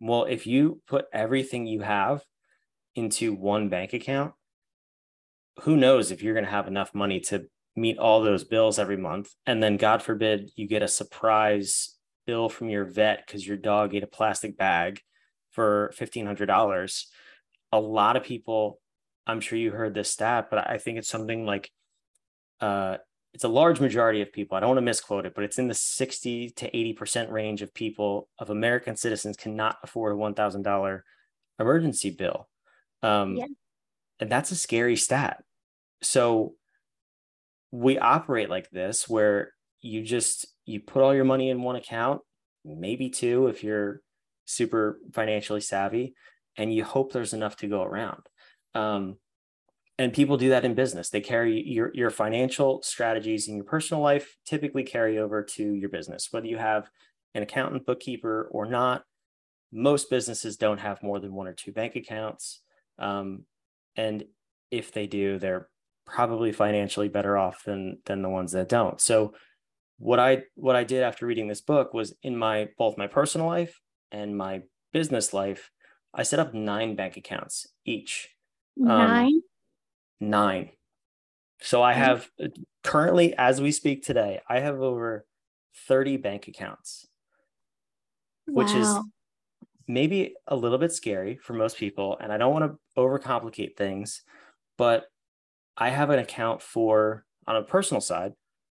Well, 0.00 0.24
if 0.24 0.46
you 0.46 0.80
put 0.86 1.06
everything 1.12 1.66
you 1.66 1.80
have 1.80 2.22
into 2.94 3.34
one 3.34 3.68
bank 3.68 3.92
account, 3.92 4.34
who 5.60 5.76
knows 5.76 6.10
if 6.10 6.22
you're 6.22 6.34
going 6.34 6.44
to 6.44 6.50
have 6.50 6.68
enough 6.68 6.94
money 6.94 7.20
to 7.20 7.46
meet 7.76 7.98
all 7.98 8.22
those 8.22 8.44
bills 8.44 8.78
every 8.78 8.96
month. 8.96 9.30
And 9.46 9.62
then, 9.62 9.76
God 9.76 10.02
forbid, 10.02 10.50
you 10.56 10.66
get 10.66 10.82
a 10.82 10.88
surprise 10.88 11.96
bill 12.26 12.48
from 12.48 12.68
your 12.68 12.84
vet 12.84 13.26
because 13.26 13.46
your 13.46 13.56
dog 13.56 13.94
ate 13.94 14.02
a 14.02 14.08
plastic 14.08 14.56
bag 14.56 15.00
for 15.50 15.92
$1,500. 15.98 17.04
A 17.72 17.80
lot 17.80 18.16
of 18.16 18.24
people, 18.24 18.80
I'm 19.26 19.40
sure 19.40 19.58
you 19.58 19.70
heard 19.70 19.94
this 19.94 20.10
stat, 20.10 20.48
but 20.50 20.68
I 20.68 20.78
think 20.78 20.98
it's 20.98 21.08
something 21.08 21.46
like 21.46 21.70
uh, 22.60 22.96
it's 23.32 23.44
a 23.44 23.48
large 23.48 23.80
majority 23.80 24.22
of 24.22 24.32
people. 24.32 24.56
I 24.56 24.60
don't 24.60 24.70
want 24.70 24.78
to 24.78 24.82
misquote 24.82 25.26
it, 25.26 25.34
but 25.34 25.44
it's 25.44 25.58
in 25.58 25.68
the 25.68 25.74
60 25.74 26.50
to 26.50 26.70
80% 26.70 27.30
range 27.30 27.62
of 27.62 27.72
people, 27.72 28.28
of 28.38 28.50
American 28.50 28.96
citizens, 28.96 29.36
cannot 29.36 29.76
afford 29.82 30.14
a 30.14 30.18
$1,000 30.18 31.00
emergency 31.58 32.10
bill. 32.10 32.48
Um, 33.02 33.36
yeah. 33.36 33.46
And 34.18 34.30
that's 34.30 34.50
a 34.50 34.56
scary 34.56 34.96
stat. 34.96 35.42
So 36.02 36.54
we 37.70 37.98
operate 37.98 38.50
like 38.50 38.70
this 38.70 39.08
where 39.08 39.52
you 39.80 40.02
just 40.02 40.46
you 40.66 40.80
put 40.80 41.02
all 41.02 41.14
your 41.14 41.24
money 41.24 41.50
in 41.50 41.62
one 41.62 41.76
account 41.76 42.20
maybe 42.64 43.08
two 43.08 43.46
if 43.46 43.64
you're 43.64 44.02
super 44.44 44.98
financially 45.12 45.60
savvy 45.60 46.14
and 46.56 46.74
you 46.74 46.84
hope 46.84 47.12
there's 47.12 47.32
enough 47.32 47.56
to 47.56 47.68
go 47.68 47.82
around 47.82 48.20
um, 48.74 49.16
and 49.98 50.12
people 50.12 50.36
do 50.36 50.50
that 50.50 50.64
in 50.64 50.74
business. 50.74 51.10
They 51.10 51.20
carry 51.20 51.62
your 51.62 51.90
your 51.94 52.10
financial 52.10 52.82
strategies 52.82 53.48
in 53.48 53.56
your 53.56 53.64
personal 53.64 54.02
life 54.02 54.36
typically 54.46 54.82
carry 54.82 55.18
over 55.18 55.42
to 55.42 55.74
your 55.74 55.90
business. 55.90 56.28
Whether 56.30 56.46
you 56.46 56.56
have 56.58 56.88
an 57.34 57.42
accountant 57.42 57.86
bookkeeper 57.86 58.48
or 58.50 58.66
not 58.66 59.04
most 59.72 60.10
businesses 60.10 60.56
don't 60.56 60.80
have 60.80 61.02
more 61.02 61.20
than 61.20 61.32
one 61.32 61.46
or 61.46 61.52
two 61.52 61.70
bank 61.70 61.94
accounts. 61.94 62.60
Um, 62.98 63.44
and 63.94 64.24
if 64.70 64.92
they 64.92 65.06
do 65.06 65.38
they're 65.38 65.68
probably 66.06 66.50
financially 66.52 67.08
better 67.08 67.36
off 67.36 67.64
than 67.64 67.98
than 68.06 68.22
the 68.22 68.28
ones 68.28 68.52
that 68.52 68.68
don't. 68.68 69.00
So 69.00 69.34
what 70.00 70.18
i 70.18 70.42
what 70.54 70.76
i 70.76 70.82
did 70.82 71.02
after 71.02 71.26
reading 71.26 71.46
this 71.46 71.60
book 71.60 71.92
was 71.92 72.14
in 72.22 72.34
my 72.34 72.68
both 72.78 72.96
my 72.96 73.06
personal 73.06 73.46
life 73.46 73.78
and 74.10 74.36
my 74.36 74.62
business 74.94 75.34
life 75.34 75.70
i 76.14 76.22
set 76.22 76.40
up 76.40 76.54
nine 76.54 76.96
bank 76.96 77.18
accounts 77.18 77.66
each 77.84 78.30
nine 78.80 79.26
um, 79.26 79.42
nine. 80.20 80.70
So 81.62 81.82
I 81.82 81.92
have 81.92 82.28
currently, 82.82 83.34
as 83.36 83.60
we 83.60 83.70
speak 83.72 84.04
today, 84.04 84.40
I 84.48 84.60
have 84.60 84.80
over 84.80 85.26
30 85.88 86.16
bank 86.16 86.48
accounts, 86.48 87.06
wow. 88.46 88.62
which 88.64 88.74
is 88.74 88.88
maybe 89.86 90.34
a 90.46 90.56
little 90.56 90.78
bit 90.78 90.92
scary 90.92 91.36
for 91.36 91.52
most 91.52 91.76
people. 91.76 92.16
And 92.18 92.32
I 92.32 92.38
don't 92.38 92.52
want 92.52 92.72
to 92.72 92.78
overcomplicate 93.00 93.76
things, 93.76 94.22
but 94.78 95.04
I 95.76 95.90
have 95.90 96.10
an 96.10 96.18
account 96.18 96.62
for, 96.62 97.24
on 97.46 97.56
a 97.56 97.62
personal 97.62 98.00
side, 98.00 98.32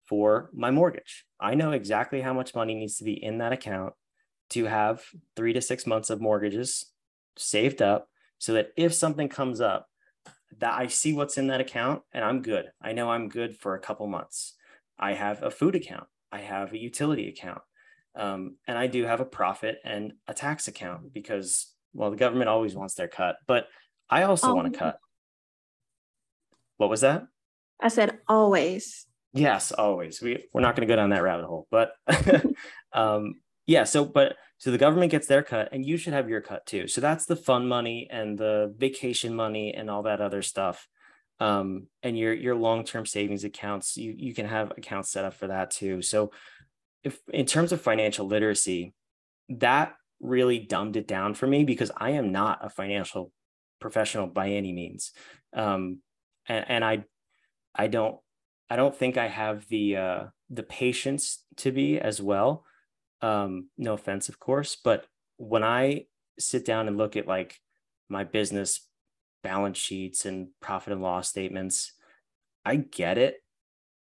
for 0.07 0.51
my 0.53 0.71
mortgage. 0.71 1.25
I 1.41 1.55
know 1.55 1.73
exactly 1.73 2.21
how 2.21 2.35
much 2.35 2.55
money 2.55 2.75
needs 2.75 2.99
to 2.99 3.05
be 3.05 3.13
in 3.13 3.39
that 3.39 3.53
account 3.53 3.95
to 4.51 4.67
have 4.67 5.03
three 5.37 5.55
to 5.55 5.63
six 5.63 5.87
months 5.87 6.11
of 6.11 6.21
mortgages 6.21 6.93
saved 7.37 7.81
up 7.81 8.09
so 8.39 8.53
that 8.53 8.69
if 8.77 8.93
something 8.93 9.31
comes 9.31 9.63
up, 9.63 9.89
that 10.59 10.75
I 10.75 10.87
see 10.89 11.13
what's 11.13 11.39
in 11.39 11.49
that 11.49 11.61
account 11.61 12.03
and 12.13 12.25
I'm 12.25 12.43
good. 12.43 12.67
I 12.81 12.93
know 12.93 13.11
I'm 13.11 13.29
good 13.29 13.57
for 13.57 13.75
a 13.75 13.81
couple 13.81 14.07
months. 14.07 14.55
I 14.99 15.15
have 15.15 15.43
a 15.43 15.51
food 15.51 15.75
account. 15.75 16.07
I 16.31 16.39
have 16.39 16.73
a 16.73 16.79
utility 16.79 17.29
account. 17.29 17.63
Um, 18.17 18.57
and 18.67 18.79
I 18.79 18.87
do 18.87 19.05
have 19.05 19.21
a 19.21 19.25
profit 19.25 19.79
and 19.85 20.13
a 20.29 20.35
tax 20.35 20.69
account 20.69 21.13
because, 21.13 21.73
well, 21.93 22.11
the 22.11 22.17
government 22.17 22.49
always 22.49 22.75
wants 22.75 22.95
their 22.95 23.09
cut, 23.09 23.37
but 23.47 23.67
I 24.09 24.23
also 24.23 24.51
oh. 24.51 24.55
want 24.55 24.73
to 24.73 24.79
cut. 24.79 24.99
What 26.77 26.91
was 26.91 27.01
that? 27.01 27.25
I 27.81 27.89
said 27.89 28.19
always. 28.29 29.07
Yes, 29.33 29.73
always. 29.73 30.23
We 30.23 30.45
we're 30.53 30.61
not 30.61 30.77
going 30.77 30.87
to 30.87 30.93
go 30.93 30.97
down 30.97 31.11
that 31.11 31.23
rabbit 31.23 31.47
hole, 31.47 31.67
but 31.71 31.93
um, 32.93 33.35
yeah. 33.67 33.85
So, 33.85 34.05
but 34.05 34.37
so 34.65 34.71
the 34.71 34.79
government 34.79 35.11
gets 35.11 35.27
their 35.27 35.43
cut, 35.43 35.69
and 35.73 35.85
you 35.85 35.99
should 35.99 36.15
have 36.15 36.31
your 36.31 36.41
cut 36.41 36.65
too. 36.65 36.89
So 36.89 37.03
that's 37.03 37.27
the 37.27 37.37
fun 37.37 37.69
money 37.69 38.09
and 38.11 38.39
the 38.39 38.75
vacation 38.79 39.37
money 39.37 39.75
and 39.75 39.91
all 39.91 40.05
that 40.05 40.23
other 40.23 40.41
stuff. 40.41 40.89
Um, 41.39 41.89
and 42.03 42.17
your 42.19 42.33
your 42.33 42.55
long 42.55 42.83
term 42.83 43.05
savings 43.05 43.45
accounts, 43.45 43.99
you 43.99 44.15
you 44.17 44.33
can 44.33 44.47
have 44.47 44.71
accounts 44.71 45.11
set 45.11 45.27
up 45.27 45.35
for 45.35 45.49
that 45.49 45.71
too. 45.71 46.01
So, 46.01 46.31
if 47.03 47.21
in 47.31 47.45
terms 47.45 47.73
of 47.73 47.83
financial 47.83 48.27
literacy, 48.27 48.95
that 49.51 49.97
really 50.19 50.61
dumbed 50.61 50.97
it 50.97 51.07
down 51.07 51.35
for 51.35 51.47
me 51.47 51.65
because 51.65 51.91
I 51.95 52.13
am 52.13 52.33
not 52.33 52.65
a 52.65 52.71
financial 52.71 53.33
professional 53.83 54.29
by 54.29 54.53
any 54.53 54.73
means. 54.73 55.13
Um, 55.53 55.99
and, 56.49 56.65
and 56.71 56.83
I 56.83 57.05
I 57.75 57.89
don't 57.89 58.17
I 58.71 58.77
don't 58.77 58.97
think 58.97 59.19
I 59.19 59.29
have 59.29 59.69
the 59.69 59.97
uh, 59.99 60.25
the 60.49 60.63
patience 60.63 61.45
to 61.59 61.71
be 61.71 62.01
as 62.01 62.23
well. 62.23 62.65
Um, 63.25 63.71
no 63.79 63.95
offense, 63.95 64.29
of 64.29 64.39
course, 64.39 64.77
but 64.77 65.07
when 65.39 65.65
I 65.65 66.05
sit 66.39 66.67
down 66.67 66.89
and 66.89 66.99
look 66.99 67.17
at 67.17 67.27
like 67.27 67.59
my 68.11 68.23
business 68.23 68.87
balance 69.43 69.79
sheets 69.79 70.27
and 70.27 70.49
profit 70.61 70.93
and 70.93 71.01
loss 71.01 71.31
statements, 71.31 71.95
I 72.67 72.77
get 72.77 73.17
it, 73.17 73.37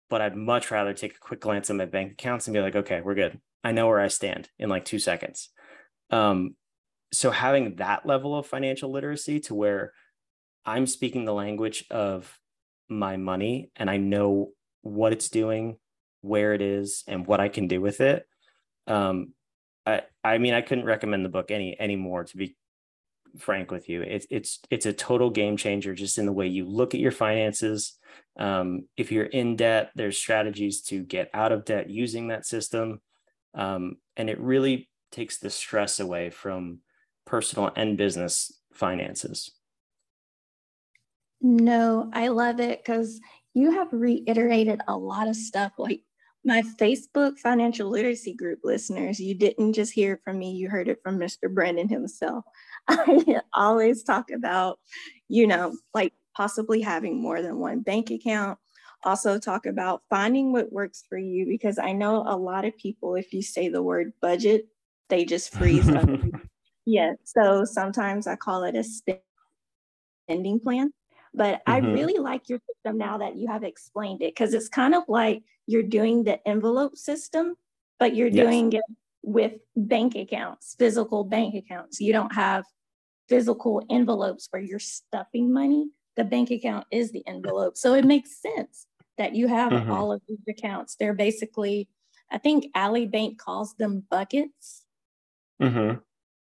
but 0.09 0.21
I'd 0.21 0.37
much 0.37 0.71
rather 0.71 0.93
take 0.93 1.15
a 1.15 1.19
quick 1.19 1.41
glance 1.41 1.69
at 1.69 1.75
my 1.75 1.85
bank 1.85 2.13
accounts 2.13 2.47
and 2.47 2.53
be 2.53 2.61
like, 2.61 2.77
okay, 2.77 3.01
we're 3.01 3.15
good. 3.15 3.37
I 3.65 3.73
know 3.73 3.87
where 3.87 3.99
I 3.99 4.07
stand 4.07 4.49
in 4.57 4.69
like 4.69 4.85
two 4.85 4.99
seconds. 4.99 5.49
Um, 6.09 6.55
so 7.11 7.31
having 7.31 7.75
that 7.75 8.05
level 8.05 8.37
of 8.37 8.47
financial 8.47 8.93
literacy 8.93 9.41
to 9.41 9.55
where 9.55 9.91
I'm 10.65 10.87
speaking 10.87 11.25
the 11.25 11.33
language 11.33 11.83
of 11.91 12.39
my 12.87 13.17
money 13.17 13.71
and 13.75 13.89
I 13.89 13.97
know 13.97 14.51
what 14.83 15.11
it's 15.11 15.27
doing, 15.27 15.79
where 16.21 16.53
it 16.53 16.61
is, 16.61 17.03
and 17.09 17.27
what 17.27 17.41
I 17.41 17.49
can 17.49 17.67
do 17.67 17.81
with 17.81 17.99
it. 17.99 18.25
Um, 18.87 19.33
I 19.85 20.03
I 20.23 20.37
mean 20.37 20.53
I 20.53 20.61
couldn't 20.61 20.85
recommend 20.85 21.25
the 21.25 21.29
book 21.29 21.51
any 21.51 21.79
anymore 21.79 22.23
to 22.23 22.37
be 22.37 22.55
frank 23.37 23.71
with 23.71 23.89
you. 23.89 24.01
It's 24.01 24.27
it's 24.29 24.59
it's 24.69 24.85
a 24.85 24.93
total 24.93 25.29
game 25.29 25.57
changer 25.57 25.93
just 25.93 26.17
in 26.17 26.25
the 26.25 26.31
way 26.31 26.47
you 26.47 26.65
look 26.65 26.93
at 26.93 26.99
your 26.99 27.11
finances. 27.11 27.97
Um, 28.37 28.87
if 28.97 29.11
you're 29.11 29.25
in 29.25 29.55
debt, 29.55 29.91
there's 29.95 30.17
strategies 30.17 30.81
to 30.83 31.03
get 31.03 31.29
out 31.33 31.51
of 31.51 31.65
debt 31.65 31.89
using 31.89 32.27
that 32.27 32.45
system, 32.45 33.01
um, 33.53 33.97
and 34.15 34.29
it 34.29 34.39
really 34.39 34.89
takes 35.11 35.39
the 35.39 35.49
stress 35.49 35.99
away 35.99 36.29
from 36.29 36.79
personal 37.25 37.71
and 37.75 37.97
business 37.97 38.51
finances. 38.73 39.51
No, 41.41 42.09
I 42.13 42.27
love 42.27 42.59
it 42.59 42.83
because 42.83 43.19
you 43.53 43.71
have 43.71 43.89
reiterated 43.91 44.81
a 44.87 44.95
lot 44.95 45.27
of 45.27 45.35
stuff. 45.35 45.73
Like 45.77 46.01
my 46.43 46.63
Facebook 46.79 47.37
financial 47.37 47.89
literacy 47.89 48.33
group 48.33 48.59
listeners, 48.63 49.19
you 49.19 49.35
didn't 49.35 49.73
just 49.73 49.93
hear 49.93 50.13
it 50.13 50.21
from 50.23 50.39
me, 50.39 50.51
you 50.51 50.69
heard 50.69 50.87
it 50.87 50.99
from 51.03 51.19
Mr. 51.19 51.53
Brandon 51.53 51.87
himself. 51.87 52.45
I 52.87 53.41
always 53.53 54.03
talk 54.03 54.31
about, 54.31 54.79
you 55.27 55.45
know, 55.45 55.75
like 55.93 56.13
possibly 56.35 56.81
having 56.81 57.21
more 57.21 57.41
than 57.41 57.59
one 57.59 57.81
bank 57.81 58.09
account. 58.09 58.57
Also, 59.03 59.39
talk 59.39 59.65
about 59.65 60.03
finding 60.09 60.51
what 60.51 60.71
works 60.71 61.03
for 61.07 61.17
you 61.17 61.45
because 61.45 61.79
I 61.79 61.91
know 61.91 62.23
a 62.27 62.37
lot 62.37 62.65
of 62.65 62.77
people, 62.77 63.15
if 63.15 63.33
you 63.33 63.41
say 63.41 63.67
the 63.69 63.81
word 63.81 64.13
budget, 64.21 64.67
they 65.09 65.25
just 65.25 65.53
freeze. 65.53 65.89
Up. 65.89 66.07
yeah. 66.85 67.13
So 67.23 67.65
sometimes 67.65 68.27
I 68.27 68.35
call 68.35 68.63
it 68.63 68.75
a 68.75 68.83
spending 68.83 70.59
plan 70.59 70.91
but 71.33 71.65
mm-hmm. 71.65 71.71
I 71.71 71.77
really 71.77 72.19
like 72.19 72.49
your 72.49 72.59
system 72.67 72.97
now 72.97 73.17
that 73.19 73.35
you 73.35 73.47
have 73.47 73.63
explained 73.63 74.21
it 74.21 74.33
because 74.33 74.53
it's 74.53 74.69
kind 74.69 74.95
of 74.95 75.03
like 75.07 75.43
you're 75.71 75.83
doing 75.83 76.23
the 76.23 76.45
envelope 76.47 76.97
system, 76.97 77.55
but 77.99 78.15
you're 78.15 78.27
yes. 78.27 78.45
doing 78.45 78.73
it 78.73 78.83
with 79.23 79.53
bank 79.75 80.15
accounts, 80.15 80.75
physical 80.77 81.23
bank 81.23 81.55
accounts. 81.55 82.01
You 82.01 82.11
don't 82.11 82.33
have 82.33 82.65
physical 83.29 83.81
envelopes 83.89 84.47
where 84.51 84.61
you're 84.61 84.79
stuffing 84.79 85.53
money. 85.53 85.89
The 86.17 86.25
bank 86.25 86.51
account 86.51 86.85
is 86.91 87.11
the 87.11 87.25
envelope. 87.27 87.77
So 87.77 87.93
it 87.93 88.03
makes 88.03 88.41
sense 88.41 88.87
that 89.17 89.35
you 89.35 89.47
have 89.47 89.71
mm-hmm. 89.71 89.91
all 89.91 90.11
of 90.11 90.21
these 90.27 90.43
accounts. 90.49 90.95
They're 90.99 91.13
basically, 91.13 91.87
I 92.31 92.37
think 92.37 92.65
Ally 92.75 93.05
Bank 93.05 93.39
calls 93.39 93.73
them 93.75 94.03
buckets. 94.09 94.83
Mm-hmm. 95.61 95.99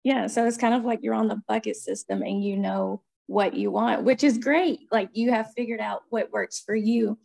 Yeah. 0.05 0.29
So 0.29 0.47
it's 0.47 0.57
kind 0.57 0.75
of 0.75 0.85
like 0.85 1.01
you're 1.03 1.15
on 1.15 1.29
the 1.29 1.43
bucket 1.47 1.77
system 1.77 2.23
and 2.23 2.43
you 2.43 2.57
know 2.57 3.03
what 3.27 3.55
you 3.55 3.71
want, 3.71 4.05
which 4.05 4.25
is 4.25 4.39
great. 4.39 4.81
Like 4.91 5.11
you 5.13 5.31
have 5.31 5.53
figured 5.55 5.81
out 5.81 6.03
what 6.09 6.33
works 6.33 6.63
for 6.65 6.75
you. 6.75 7.19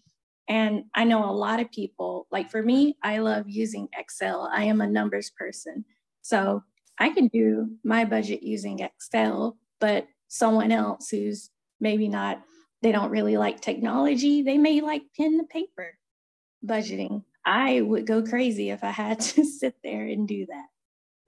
And 0.48 0.86
I 0.94 1.06
know 1.06 1.30
a 1.30 1.32
lot 1.32 1.60
of 1.60 1.72
people, 1.72 2.28
like 2.32 2.52
for 2.52 2.62
me, 2.62 2.98
I 3.04 3.18
love 3.18 3.46
using 3.48 3.88
Excel. 3.98 4.50
I 4.54 4.66
am 4.66 4.82
a 4.82 4.88
numbers 4.88 5.32
person. 5.32 5.86
So 6.22 6.64
I 7.00 7.10
can 7.10 7.28
do 7.28 7.70
my 7.84 8.06
budget 8.06 8.44
using 8.44 8.80
Excel, 8.80 9.58
but 9.80 10.08
someone 10.28 10.72
else 10.72 11.10
who's 11.10 11.50
maybe 11.80 12.08
not, 12.08 12.42
they 12.82 12.92
don't 12.92 13.12
really 13.12 13.38
like 13.38 13.62
technology, 13.62 14.44
they 14.44 14.58
may 14.58 14.82
like 14.82 15.04
pen 15.18 15.38
to 15.40 15.44
paper 15.46 15.98
budgeting. 16.66 17.24
I 17.46 17.82
would 17.82 18.06
go 18.06 18.24
crazy 18.24 18.70
if 18.70 18.84
I 18.84 18.92
had 18.92 19.20
to 19.32 19.46
sit 19.46 19.76
there 19.84 20.06
and 20.06 20.28
do 20.28 20.46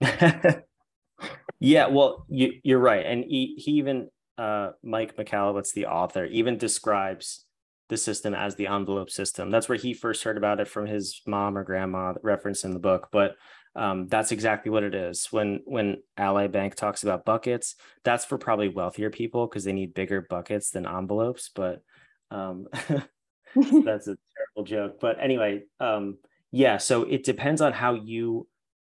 that. 0.00 0.64
yeah, 1.60 1.88
well, 1.88 2.24
you, 2.28 2.76
are 2.76 2.78
right. 2.78 3.04
And 3.04 3.24
he, 3.24 3.56
he 3.58 3.72
even 3.72 4.10
uh, 4.36 4.70
Mike 4.82 5.16
Michalowicz, 5.16 5.72
the 5.72 5.86
author, 5.86 6.24
even 6.24 6.56
describes 6.56 7.44
the 7.88 7.96
system 7.96 8.34
as 8.34 8.54
the 8.54 8.66
envelope 8.66 9.10
system. 9.10 9.50
That's 9.50 9.68
where 9.68 9.78
he 9.78 9.94
first 9.94 10.22
heard 10.22 10.36
about 10.36 10.60
it 10.60 10.68
from 10.68 10.86
his 10.86 11.22
mom 11.26 11.56
or 11.56 11.64
grandma, 11.64 12.14
referenced 12.22 12.64
in 12.64 12.74
the 12.74 12.78
book. 12.78 13.08
But 13.10 13.36
um, 13.74 14.08
that's 14.08 14.32
exactly 14.32 14.70
what 14.70 14.82
it 14.82 14.94
is. 14.94 15.28
When 15.30 15.60
when 15.64 15.98
Ally 16.16 16.48
Bank 16.48 16.74
talks 16.74 17.02
about 17.02 17.24
buckets, 17.24 17.76
that's 18.04 18.24
for 18.24 18.38
probably 18.38 18.68
wealthier 18.68 19.10
people 19.10 19.46
because 19.46 19.64
they 19.64 19.72
need 19.72 19.94
bigger 19.94 20.26
buckets 20.28 20.70
than 20.70 20.86
envelopes. 20.86 21.50
But 21.54 21.82
um, 22.30 22.66
that's 22.72 24.08
a 24.08 24.16
terrible 24.36 24.64
joke. 24.64 25.00
But 25.00 25.16
anyway, 25.20 25.62
um, 25.80 26.18
yeah. 26.50 26.78
So 26.78 27.04
it 27.04 27.24
depends 27.24 27.60
on 27.60 27.72
how 27.72 27.94
you 27.94 28.46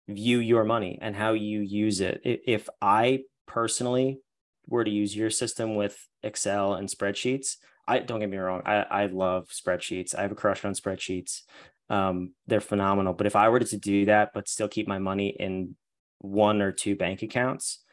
view 0.07 0.39
your 0.39 0.63
money 0.63 0.99
and 1.01 1.15
how 1.15 1.33
you 1.33 1.61
use 1.61 2.01
it. 2.01 2.21
If 2.23 2.67
I 2.81 3.21
personally 3.45 4.19
were 4.67 4.83
to 4.83 4.91
use 4.91 5.15
your 5.15 5.29
system 5.29 5.75
with 5.75 5.97
Excel 6.23 6.73
and 6.73 6.89
spreadsheets, 6.89 7.57
I 7.87 7.99
don't 7.99 8.19
get 8.19 8.29
me 8.29 8.37
wrong, 8.37 8.61
I, 8.65 8.85
I 8.89 9.05
love 9.07 9.49
spreadsheets. 9.49 10.15
I 10.15 10.21
have 10.21 10.31
a 10.31 10.35
crush 10.35 10.63
on 10.65 10.73
spreadsheets. 10.73 11.41
Um, 11.89 12.33
they're 12.47 12.61
phenomenal. 12.61 13.13
But 13.13 13.27
if 13.27 13.35
I 13.35 13.49
were 13.49 13.59
to 13.59 13.77
do 13.77 14.05
that, 14.05 14.31
but 14.33 14.47
still 14.47 14.67
keep 14.67 14.87
my 14.87 14.99
money 14.99 15.35
in 15.37 15.75
one 16.19 16.61
or 16.61 16.71
two 16.71 16.95
bank 16.95 17.21
accounts, 17.21 17.83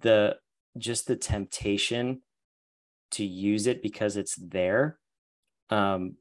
the 0.00 0.36
just 0.76 1.06
the 1.06 1.16
temptation 1.16 2.20
to 3.12 3.24
use 3.24 3.66
it 3.66 3.82
because 3.82 4.16
it's 4.16 4.36
there. 4.36 4.98
Um, 5.70 6.16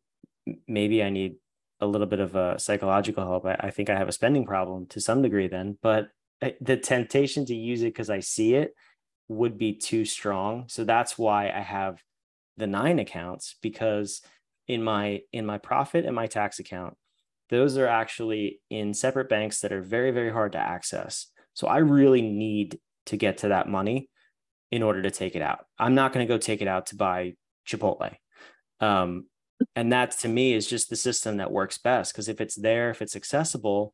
maybe 0.68 1.04
I 1.04 1.10
need 1.10 1.36
a 1.80 1.86
little 1.86 2.08
bit 2.08 2.20
of 2.20 2.36
a 2.36 2.58
psychological 2.60 3.26
help. 3.26 3.46
I, 3.46 3.56
I 3.60 3.72
think 3.72 3.90
I 3.90 3.98
have 3.98 4.08
a 4.08 4.14
spending 4.14 4.46
problem 4.46 4.88
to 4.88 5.02
some 5.02 5.22
degree 5.22 5.48
then, 5.48 5.78
but 5.82 6.08
eh, 6.42 6.52
the 6.62 6.78
temptation 6.78 7.46
to 7.48 7.56
use 7.56 7.82
it 7.82 7.94
because 7.94 8.10
I 8.10 8.20
see 8.20 8.56
it 8.56 8.74
would 9.28 9.58
be 9.58 9.74
too 9.74 10.06
strong. 10.06 10.66
So 10.68 10.84
that's 10.86 11.18
why 11.18 11.50
I 11.50 11.62
have 11.62 12.02
the 12.58 12.68
nine 12.68 13.00
accounts 13.00 13.56
because 13.62 14.22
in 14.68 14.84
my 14.84 15.22
in 15.32 15.46
my 15.46 15.58
profit 15.58 16.06
and 16.06 16.16
my 16.16 16.28
tax 16.28 16.60
account, 16.60 16.96
those 17.50 17.78
are 17.78 17.88
actually 17.88 18.60
in 18.70 18.94
separate 18.94 19.30
banks 19.30 19.62
that 19.62 19.72
are 19.72 19.82
very 19.82 20.12
very 20.12 20.32
hard 20.32 20.54
to 20.54 20.58
access. 20.58 21.28
So 21.54 21.68
I 21.68 21.78
really 21.78 22.22
need 22.22 22.80
to 23.08 23.18
get 23.18 23.40
to 23.40 23.50
that 23.50 23.70
money 23.70 24.10
in 24.72 24.84
order 24.84 25.02
to 25.02 25.12
take 25.12 25.36
it 25.36 25.42
out. 25.42 25.66
I'm 25.80 25.96
not 25.96 26.14
going 26.14 26.28
to 26.28 26.32
go 26.32 26.38
take 26.38 26.62
it 26.62 26.68
out 26.68 26.88
to 26.88 26.96
buy 26.96 27.34
Chipotle. 27.68 28.16
Um, 28.80 29.26
and 29.76 29.92
that 29.92 30.12
to 30.20 30.28
me 30.28 30.54
is 30.54 30.68
just 30.68 30.90
the 30.90 30.96
system 30.96 31.38
that 31.38 31.52
works 31.52 31.78
best 31.78 32.14
because 32.14 32.30
if 32.30 32.42
it's 32.42 32.56
there, 32.56 32.90
if 32.90 33.02
it's 33.02 33.16
accessible, 33.16 33.94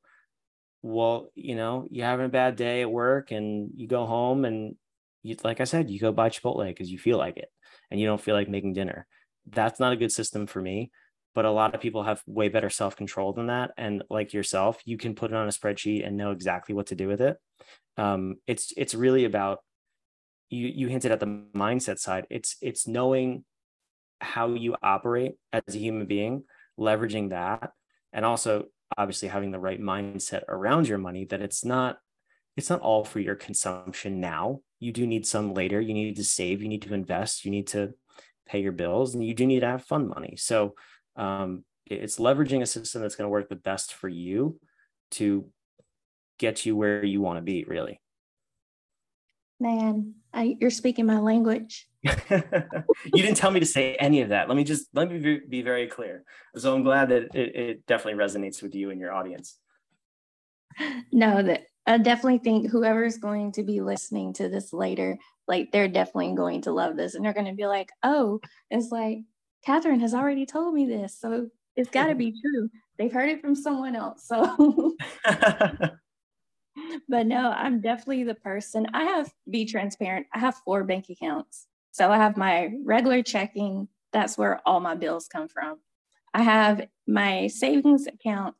well, 0.82 1.30
you 1.36 1.56
know, 1.56 1.88
you're 1.89 2.06
having 2.06 2.26
a 2.26 2.30
bad 2.30 2.56
day 2.56 2.82
at 2.82 2.91
work 2.91 3.32
and 3.32 3.69
you 3.76 3.88
go 3.88 4.06
home 4.06 4.43
and 4.43 4.76
you, 5.21 5.38
like 5.43 5.62
I 5.62 5.63
said, 5.63 5.89
you 5.89 5.99
go 5.99 6.12
buy 6.12 6.30
Chipotle 6.30 6.67
because 6.67 6.91
you 6.91 6.99
feel 6.99 7.17
like 7.17 7.38
it 7.38 7.49
and 7.93 8.01
you 8.01 8.08
don't 8.08 8.19
feel 8.19 8.34
like 8.34 8.49
making 8.49 8.73
dinner. 8.73 9.06
That's 9.45 9.79
not 9.79 9.93
a 9.93 9.95
good 9.95 10.12
system 10.12 10.47
for 10.47 10.60
me. 10.60 10.91
But 11.36 11.45
a 11.45 11.51
lot 11.51 11.73
of 11.73 11.82
people 11.82 12.03
have 12.03 12.21
way 12.27 12.49
better 12.49 12.69
self 12.69 12.95
control 12.95 13.34
than 13.34 13.47
that. 13.47 13.71
And 13.77 14.03
like 14.10 14.34
yourself, 14.34 14.82
you 14.86 14.97
can 14.97 15.15
put 15.15 15.32
it 15.32 15.38
on 15.38 15.47
a 15.47 15.51
spreadsheet 15.51 16.06
and 16.06 16.17
know 16.17 16.32
exactly 16.32 16.75
what 16.75 16.88
to 16.88 16.95
do 16.95 17.08
with 17.08 17.21
it. 17.21 17.38
Um, 17.97 18.36
it's 18.47 18.73
it's 18.75 18.95
really 18.95 19.25
about 19.25 19.60
you. 20.49 20.67
You 20.67 20.88
hinted 20.88 21.12
at 21.12 21.19
the 21.19 21.43
mindset 21.56 21.99
side. 21.99 22.25
It's 22.29 22.56
it's 22.62 22.88
knowing 22.88 23.45
how 24.21 24.53
you 24.53 24.75
operate 24.82 25.34
as 25.51 25.75
a 25.75 25.79
human 25.79 26.08
being, 26.08 26.43
leveraging 26.79 27.29
that, 27.29 27.71
and 28.12 28.25
also 28.25 28.65
obviously 28.97 29.27
having 29.27 29.51
the 29.51 29.60
right 29.60 29.82
mindset 29.82 30.43
around 30.47 30.88
your 30.88 30.99
money 30.99 31.25
that 31.25 31.41
it's 31.41 31.65
not 31.65 31.97
it's 32.56 32.69
not 32.69 32.82
all 32.82 33.03
for 33.03 33.19
your 33.19 33.36
consumption 33.36 34.19
now 34.19 34.60
you 34.83 34.91
do 34.91 35.07
need 35.07 35.25
some 35.25 35.53
later. 35.53 35.79
You 35.79 35.93
need 35.93 36.15
to 36.17 36.23
save 36.23 36.61
you 36.61 36.67
need 36.67 36.81
to 36.83 36.93
invest 36.93 37.45
you 37.45 37.51
need 37.51 37.67
to 37.67 37.93
pay 38.45 38.59
your 38.59 38.71
bills 38.71 39.13
and 39.13 39.25
you 39.25 39.33
do 39.33 39.45
need 39.45 39.61
to 39.61 39.67
have 39.67 39.85
fun 39.85 40.07
money. 40.07 40.35
So 40.37 40.75
um, 41.15 41.63
it's 41.85 42.19
leveraging 42.19 42.61
a 42.61 42.65
system 42.65 43.01
that's 43.01 43.15
going 43.15 43.25
to 43.25 43.31
work 43.31 43.49
the 43.49 43.55
best 43.55 43.93
for 43.93 44.09
you 44.09 44.59
to 45.11 45.49
get 46.39 46.65
you 46.65 46.75
where 46.75 47.05
you 47.05 47.21
want 47.21 47.37
to 47.37 47.41
be 47.41 47.63
really. 47.63 47.99
Man 49.59 50.15
I, 50.33 50.57
you're 50.59 50.69
speaking 50.69 51.05
my 51.05 51.19
language. 51.19 51.87
You 53.05 53.21
didn't 53.21 53.37
tell 53.37 53.51
me 53.51 53.59
to 53.59 53.65
say 53.65 53.95
any 53.95 54.21
of 54.21 54.29
that. 54.29 54.47
Let 54.47 54.55
me 54.55 54.63
just 54.63 54.87
let 54.93 55.11
me 55.11 55.39
be 55.47 55.61
very 55.61 55.87
clear. 55.87 56.23
So 56.55 56.73
i'm 56.73 56.83
glad 56.83 57.09
that 57.09 57.35
it, 57.35 57.55
it 57.55 57.85
definitely 57.85 58.23
resonates 58.23 58.63
with 58.63 58.73
you 58.73 58.89
and 58.89 58.99
your 58.99 59.13
audience. 59.13 59.57
No 61.11 61.43
that 61.43 61.65
i 61.85 61.97
definitely 61.97 62.37
think 62.37 62.69
whoever's 62.69 63.17
going 63.17 63.51
to 63.51 63.63
be 63.63 63.81
listening 63.81 64.33
to 64.33 64.49
this 64.49 64.73
later 64.73 65.17
like 65.47 65.71
they're 65.71 65.87
definitely 65.87 66.33
going 66.33 66.61
to 66.61 66.71
love 66.71 66.95
this 66.95 67.15
and 67.15 67.25
they're 67.25 67.33
going 67.33 67.45
to 67.45 67.53
be 67.53 67.65
like 67.65 67.89
oh 68.03 68.39
it's 68.69 68.91
like 68.91 69.19
Katherine 69.65 70.01
has 70.01 70.13
already 70.13 70.45
told 70.45 70.73
me 70.73 70.85
this 70.85 71.17
so 71.17 71.47
it's 71.75 71.89
got 71.89 72.07
to 72.07 72.15
be 72.15 72.31
true 72.41 72.69
they've 72.97 73.13
heard 73.13 73.29
it 73.29 73.41
from 73.41 73.55
someone 73.55 73.95
else 73.95 74.27
so 74.27 74.95
but 77.07 77.27
no, 77.27 77.51
I'm 77.51 77.81
definitely 77.81 78.23
the 78.23 78.35
person. 78.35 78.87
I 78.93 79.03
have, 79.03 79.31
be 79.49 79.65
transparent, 79.65 80.27
I 80.33 80.39
have 80.39 80.55
four 80.65 80.83
bank 80.83 81.05
accounts. 81.09 81.67
So 81.91 82.11
I 82.11 82.17
have 82.17 82.37
my 82.37 82.71
regular 82.83 83.21
checking, 83.21 83.87
that's 84.11 84.37
where 84.37 84.61
all 84.65 84.79
my 84.79 84.95
bills 84.95 85.27
come 85.27 85.47
from. 85.47 85.79
I 86.33 86.43
have 86.43 86.87
my 87.07 87.47
savings 87.47 88.07
account, 88.07 88.55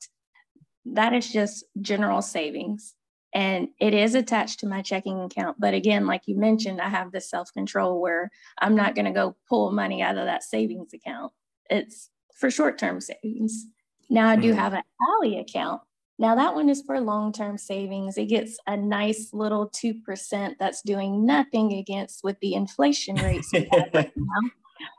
that 0.86 1.14
is 1.14 1.32
just 1.32 1.64
general 1.82 2.22
savings. 2.22 2.94
And 3.34 3.70
it 3.80 3.94
is 3.94 4.16
attached 4.16 4.60
to 4.60 4.68
my 4.68 4.82
checking 4.82 5.20
account. 5.22 5.60
But 5.60 5.74
again, 5.74 6.06
like 6.06 6.22
you 6.28 6.38
mentioned, 6.38 6.80
I 6.80 6.90
have 6.90 7.12
the 7.12 7.22
self 7.22 7.52
control 7.54 8.00
where 8.00 8.30
I'm 8.60 8.76
not 8.76 8.96
going 8.96 9.06
to 9.06 9.12
go 9.12 9.36
pull 9.50 9.72
money 9.72 10.02
out 10.02 10.18
of 10.18 10.26
that 10.26 10.44
savings 10.44 10.94
account. 10.94 11.34
It's 11.70 12.10
for 12.36 12.52
short 12.52 12.78
term 12.78 13.02
savings. 13.02 13.66
Now 14.10 14.30
I 14.30 14.36
do 14.36 14.50
mm-hmm. 14.50 14.60
have 14.60 14.74
an 14.74 14.84
Ally 15.02 15.40
account 15.40 15.82
now, 16.20 16.36
that 16.36 16.54
one 16.54 16.70
is 16.70 16.84
for 16.86 17.00
long 17.00 17.34
term 17.34 17.58
savings. 17.58 18.18
It 18.18 18.26
gets 18.26 18.58
a 18.68 18.78
nice 18.78 19.32
little 19.34 19.70
2% 19.70 20.56
that's 20.60 20.82
doing 20.82 21.26
nothing 21.26 21.74
against 21.74 22.24
with 22.24 22.40
the 22.40 22.54
inflation 22.54 23.16
rates 23.16 23.50
we 23.52 23.68
have 23.72 23.90
right 23.94 24.12
now. 24.16 24.50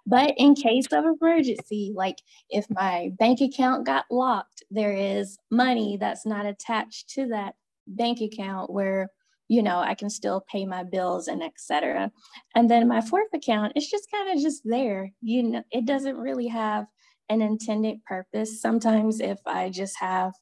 But 0.06 0.34
in 0.36 0.54
case 0.54 0.86
of 0.92 1.04
emergency, 1.04 1.92
like 1.94 2.18
if 2.50 2.66
my 2.70 3.10
bank 3.18 3.40
account 3.40 3.86
got 3.86 4.06
locked, 4.10 4.64
there 4.70 4.92
is 4.92 5.38
money 5.50 5.98
that's 6.00 6.26
not 6.26 6.46
attached 6.46 7.10
to 7.10 7.28
that 7.28 7.54
bank 7.86 8.20
account 8.20 8.72
where 8.72 9.08
you 9.48 9.62
know 9.62 9.78
i 9.78 9.94
can 9.94 10.08
still 10.10 10.44
pay 10.50 10.64
my 10.64 10.82
bills 10.82 11.28
and 11.28 11.42
etc 11.42 12.10
and 12.54 12.70
then 12.70 12.88
my 12.88 13.00
fourth 13.00 13.28
account 13.34 13.72
is 13.76 13.88
just 13.88 14.10
kind 14.10 14.36
of 14.36 14.42
just 14.42 14.62
there 14.64 15.10
you 15.20 15.42
know 15.42 15.62
it 15.70 15.84
doesn't 15.84 16.16
really 16.16 16.48
have 16.48 16.86
an 17.28 17.42
intended 17.42 18.02
purpose 18.04 18.60
sometimes 18.60 19.20
if 19.20 19.38
i 19.46 19.68
just 19.68 19.98
have 19.98 20.32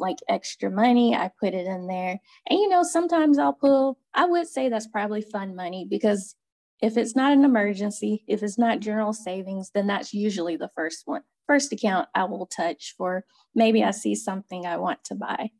like 0.00 0.18
extra 0.28 0.70
money. 0.70 1.14
I 1.14 1.28
put 1.40 1.54
it 1.54 1.66
in 1.66 1.88
there. 1.88 2.20
And 2.48 2.58
you 2.58 2.68
know, 2.68 2.84
sometimes 2.84 3.36
I'll 3.36 3.52
pull, 3.52 3.98
I 4.14 4.26
would 4.26 4.46
say 4.46 4.68
that's 4.68 4.86
probably 4.86 5.22
fun 5.22 5.56
money 5.56 5.88
because 5.90 6.36
if 6.80 6.96
it's 6.96 7.16
not 7.16 7.32
an 7.32 7.44
emergency, 7.44 8.22
if 8.28 8.44
it's 8.44 8.58
not 8.58 8.78
general 8.78 9.12
savings, 9.12 9.72
then 9.74 9.88
that's 9.88 10.14
usually 10.14 10.56
the 10.56 10.70
first 10.76 11.02
one 11.04 11.22
first 11.48 11.72
account 11.72 12.08
I 12.14 12.24
will 12.24 12.46
touch 12.46 12.94
for 12.96 13.24
maybe 13.54 13.82
I 13.82 13.90
see 13.90 14.14
something 14.14 14.66
I 14.66 14.76
want 14.76 15.02
to 15.04 15.14
buy. 15.14 15.50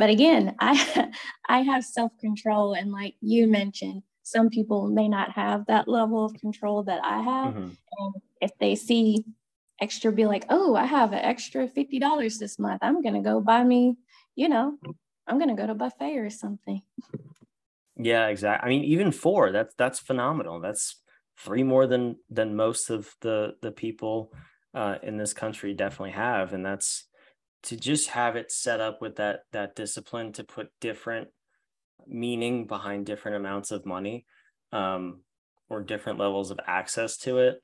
But 0.00 0.08
again, 0.08 0.56
I 0.60 1.12
I 1.46 1.60
have 1.60 1.84
self-control 1.84 2.72
and 2.72 2.90
like 2.90 3.14
you 3.20 3.46
mentioned, 3.46 4.02
some 4.22 4.48
people 4.48 4.88
may 4.88 5.08
not 5.08 5.32
have 5.32 5.66
that 5.66 5.88
level 5.88 6.24
of 6.24 6.32
control 6.34 6.82
that 6.84 7.04
I 7.04 7.20
have. 7.20 7.54
Mm-hmm. 7.54 7.70
And 7.98 8.14
if 8.40 8.50
they 8.58 8.74
see 8.76 9.24
extra 9.78 10.10
be 10.10 10.24
like, 10.24 10.46
oh, 10.48 10.74
I 10.74 10.86
have 10.86 11.12
an 11.12 11.18
extra 11.18 11.68
$50 11.68 12.38
this 12.38 12.58
month. 12.58 12.80
I'm 12.82 13.02
going 13.02 13.14
to 13.14 13.20
go 13.20 13.40
buy 13.40 13.62
me, 13.62 13.96
you 14.36 14.48
know, 14.48 14.78
I'm 15.26 15.38
going 15.38 15.54
to 15.54 15.60
go 15.60 15.66
to 15.66 15.74
buffet 15.74 16.16
or 16.16 16.30
something. 16.30 16.82
Yeah, 17.96 18.28
exactly. 18.28 18.66
I 18.66 18.70
mean, 18.70 18.84
even 18.84 19.10
four, 19.12 19.52
that's, 19.52 19.74
that's 19.76 19.98
phenomenal. 19.98 20.60
That's 20.60 21.00
three 21.38 21.62
more 21.62 21.86
than, 21.86 22.16
than 22.28 22.56
most 22.56 22.90
of 22.90 23.14
the, 23.20 23.54
the 23.62 23.72
people 23.72 24.32
uh, 24.74 24.96
in 25.02 25.16
this 25.16 25.32
country 25.32 25.74
definitely 25.74 26.12
have. 26.12 26.52
And 26.52 26.64
that's 26.64 27.06
to 27.64 27.76
just 27.76 28.08
have 28.10 28.36
it 28.36 28.50
set 28.50 28.80
up 28.80 29.00
with 29.00 29.16
that, 29.16 29.40
that 29.52 29.76
discipline 29.76 30.32
to 30.32 30.44
put 30.44 30.70
different 30.80 31.28
meaning 32.06 32.66
behind 32.66 33.06
different 33.06 33.36
amounts 33.36 33.70
of 33.70 33.84
money 33.84 34.24
um, 34.72 35.20
or 35.68 35.82
different 35.82 36.18
levels 36.18 36.50
of 36.50 36.58
access 36.66 37.16
to 37.18 37.38
it 37.38 37.62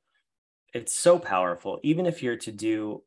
it's 0.76 0.94
so 0.94 1.18
powerful. 1.18 1.80
Even 1.82 2.06
if 2.06 2.22
you're 2.22 2.36
to 2.36 2.52
do 2.52 3.02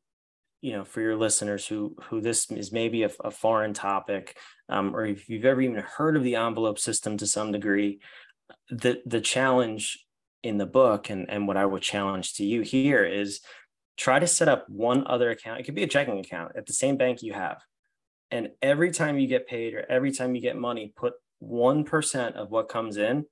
you 0.61 0.73
know 0.73 0.83
for 0.83 0.99
your 0.99 1.15
listeners 1.15 1.65
who 1.65 1.95
who 2.09 2.19
this 2.19 2.51
is 2.51 2.73
maybe 2.73 3.03
a, 3.03 3.11
a 3.23 3.31
foreign 3.31 3.73
topic 3.73 4.35
um, 4.67 4.93
or 4.93 5.05
if 5.05 5.29
you've 5.29 5.45
ever 5.45 5.61
even 5.61 5.77
heard 5.77 6.17
of 6.17 6.23
the 6.23 6.35
envelope 6.35 6.77
system 6.77 7.15
to 7.15 7.25
some 7.25 7.53
degree 7.53 8.01
the 8.69 9.01
the 9.05 9.21
challenge 9.21 10.05
in 10.43 10.57
the 10.57 10.65
book 10.65 11.09
and 11.09 11.29
and 11.29 11.47
what 11.47 11.55
i 11.55 11.65
would 11.65 11.81
challenge 11.81 12.33
to 12.33 12.45
you 12.45 12.59
here 12.59 13.05
is 13.05 13.39
try 13.99 14.17
to 14.17 14.25
set 14.27 14.47
up 14.47 14.67
one 14.69 15.05
other 15.05 15.29
account 15.29 15.59
it 15.59 15.63
could 15.63 15.75
be 15.75 15.83
a 15.83 15.87
checking 15.87 16.19
account 16.19 16.53
at 16.55 16.65
the 16.65 16.73
same 16.73 16.97
bank 16.97 17.21
you 17.21 17.33
have 17.33 17.61
and 18.31 18.49
every 18.61 18.91
time 18.91 19.19
you 19.19 19.27
get 19.27 19.47
paid 19.47 19.73
or 19.73 19.85
every 19.89 20.11
time 20.11 20.33
you 20.33 20.41
get 20.41 20.57
money 20.57 20.93
put 20.95 21.13
1% 21.43 22.33
of 22.33 22.51
what 22.51 22.69
comes 22.69 22.97
in 22.97 23.25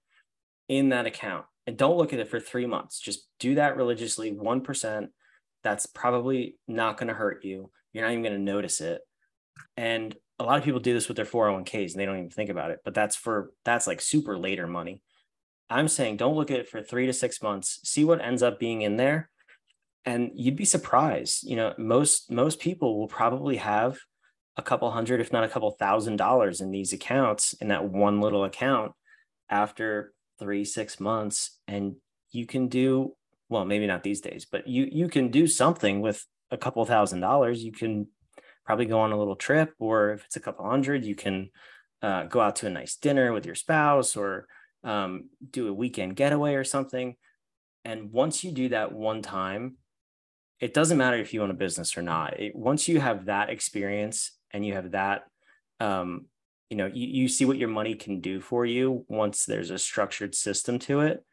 in 0.70 0.90
that 0.90 1.06
account 1.06 1.46
and 1.66 1.78
don't 1.78 1.98
look 1.98 2.14
at 2.14 2.20
it 2.20 2.30
for 2.30 2.40
three 2.40 2.66
months. 2.66 3.00
Just 3.00 3.28
do 3.40 3.56
that 3.56 3.76
religiously, 3.76 4.32
1%. 4.32 5.08
That's 5.64 5.86
probably 5.86 6.56
not 6.68 6.98
going 6.98 7.10
to 7.10 7.14
hurt 7.14 7.44
you. 7.44 7.70
You're 7.92 8.06
not 8.06 8.12
even 8.12 8.24
going 8.24 8.36
to 8.36 8.42
notice 8.42 8.80
it. 8.80 9.02
And 9.76 10.16
a 10.40 10.44
lot 10.44 10.58
of 10.58 10.64
people 10.64 10.80
do 10.80 10.94
this 10.94 11.08
with 11.08 11.18
their 11.18 11.26
401ks 11.26 11.92
and 11.92 12.00
they 12.00 12.06
don't 12.06 12.18
even 12.18 12.30
think 12.30 12.50
about 12.50 12.72
it, 12.72 12.80
but 12.86 12.94
that's 12.94 13.16
for, 13.16 13.52
that's 13.66 13.88
like 13.88 14.00
super 14.02 14.38
later 14.38 14.68
money. 14.68 15.02
I'm 15.70 15.88
saying 15.90 16.18
don't 16.18 16.36
look 16.36 16.52
at 16.52 16.60
it 16.60 16.70
for 16.70 16.82
three 16.82 17.08
to 17.08 17.14
six 17.14 17.42
months, 17.42 17.82
see 17.84 18.06
what 18.06 18.22
ends 18.22 18.44
up 18.44 18.60
being 18.60 18.84
in 18.84 18.96
there. 18.96 19.30
And 20.08 20.32
you'd 20.34 20.56
be 20.56 20.66
surprised. 20.66 21.44
You 21.44 21.58
know, 21.58 21.74
most, 21.78 22.32
most 22.32 22.60
people 22.60 22.98
will 22.98 23.08
probably 23.08 23.58
have 23.58 24.00
a 24.56 24.64
couple 24.64 24.90
hundred, 24.90 25.22
if 25.22 25.32
not 25.32 25.44
a 25.44 25.50
couple 25.50 25.70
thousand 25.72 26.16
dollars 26.16 26.62
in 26.62 26.72
these 26.72 26.94
accounts 26.94 27.54
in 27.62 27.68
that 27.68 27.86
one 27.86 28.22
little 28.22 28.44
account 28.44 28.94
after 29.50 30.14
three, 30.40 30.66
six 30.66 31.00
months, 31.00 31.60
and 31.68 31.96
you 32.32 32.46
can 32.46 32.68
do 32.68 33.16
well, 33.50 33.66
maybe 33.66 33.88
not 33.88 34.04
these 34.04 34.22
days, 34.22 34.46
but 34.46 34.68
you 34.68 34.88
you 34.92 35.08
can 35.08 35.30
do 35.30 35.48
something 35.48 36.02
with 36.02 36.26
a 36.52 36.58
couple 36.58 36.84
thousand 36.86 37.22
dollars. 37.22 37.64
You 37.64 37.72
can 37.72 38.08
probably 38.66 38.86
go 38.86 39.00
on 39.00 39.12
a 39.12 39.18
little 39.18 39.36
trip, 39.36 39.74
or 39.80 40.12
if 40.12 40.26
it's 40.26 40.36
a 40.36 40.42
couple 40.42 40.70
hundred, 40.70 41.06
you 41.06 41.16
can 41.16 41.50
uh, 42.02 42.24
go 42.26 42.42
out 42.42 42.58
to 42.58 42.68
a 42.68 42.70
nice 42.70 42.98
dinner 42.98 43.32
with 43.32 43.46
your 43.46 43.56
spouse, 43.56 44.18
or 44.18 44.48
um, 44.84 45.30
do 45.50 45.68
a 45.68 45.74
weekend 45.74 46.16
getaway 46.16 46.56
or 46.56 46.64
something. 46.64 47.16
And 47.86 48.12
once 48.12 48.44
you 48.44 48.52
do 48.52 48.70
that 48.70 48.92
one 48.92 49.22
time, 49.22 49.78
it 50.60 50.74
doesn't 50.74 50.98
matter 50.98 51.18
if 51.18 51.34
you 51.34 51.44
own 51.44 51.52
a 51.52 51.56
business 51.56 51.98
or 51.98 52.02
not. 52.02 52.40
It, 52.40 52.56
once 52.56 52.88
you 52.88 53.00
have 53.00 53.26
that 53.26 53.50
experience 53.50 54.32
and 54.52 54.66
you 54.66 54.74
have 54.74 54.92
that 54.92 55.24
um, 55.80 56.26
you 56.70 56.78
know 56.78 56.88
you, 56.88 57.08
you 57.08 57.28
see 57.28 57.46
what 57.46 57.58
your 57.58 57.70
money 57.70 57.96
can 57.96 58.20
do 58.20 58.40
for 58.42 58.66
you 58.66 59.06
once 59.08 59.46
there's 59.46 59.70
a 59.70 59.78
structured 59.78 60.36
system 60.36 60.80
to 60.80 61.02
it 61.02 61.24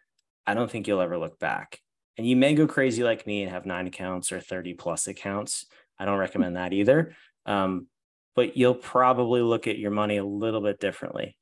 i 0.46 0.54
don't 0.54 0.70
think 0.70 0.86
you'll 0.86 1.00
ever 1.00 1.18
look 1.18 1.38
back. 1.38 1.80
And 2.16 2.26
you 2.26 2.36
may 2.36 2.54
go 2.54 2.68
crazy 2.68 3.02
like 3.02 3.26
me 3.26 3.42
and 3.42 3.50
have 3.50 3.66
nine 3.66 3.88
accounts 3.88 4.30
or 4.30 4.38
30 4.38 4.74
plus 4.74 5.08
accounts. 5.08 5.66
I 5.98 6.04
don't 6.04 6.18
recommend 6.18 6.56
that 6.56 6.72
either. 6.72 7.16
Um, 7.44 7.88
but 8.36 8.56
you'll 8.56 8.76
probably 8.76 9.42
look 9.42 9.66
at 9.66 9.78
your 9.78 9.90
money 9.90 10.18
a 10.18 10.24
little 10.24 10.60
bit 10.60 10.78
differently. 10.78 11.36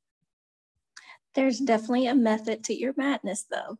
There's 1.35 1.59
definitely 1.59 2.07
a 2.07 2.15
method 2.15 2.63
to 2.65 2.73
your 2.73 2.93
madness 2.97 3.45
though 3.51 3.77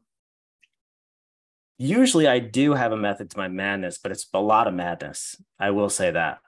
usually 1.77 2.27
i 2.27 2.39
do 2.39 2.73
have 2.73 2.91
a 2.91 2.97
method 2.97 3.29
to 3.29 3.37
my 3.37 3.47
madness 3.47 3.97
but 3.97 4.11
it's 4.11 4.27
a 4.33 4.41
lot 4.41 4.67
of 4.67 4.73
madness 4.73 5.41
i 5.59 5.71
will 5.71 5.89
say 5.89 6.11
that 6.11 6.39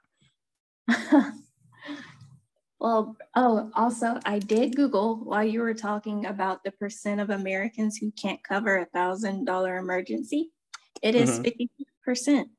Well, 2.85 3.15
oh, 3.35 3.71
also, 3.73 4.19
I 4.25 4.37
did 4.37 4.75
Google 4.75 5.15
while 5.15 5.43
you 5.43 5.61
were 5.61 5.73
talking 5.73 6.27
about 6.27 6.63
the 6.63 6.69
percent 6.69 7.19
of 7.19 7.31
Americans 7.31 7.97
who 7.97 8.11
can't 8.11 8.43
cover 8.43 8.77
a 8.77 8.85
thousand 8.85 9.45
dollar 9.45 9.77
emergency. 9.77 10.51
It 11.01 11.15
is 11.15 11.31
mm-hmm. 11.31 11.43
50 11.43 11.69
percent. 12.03 12.49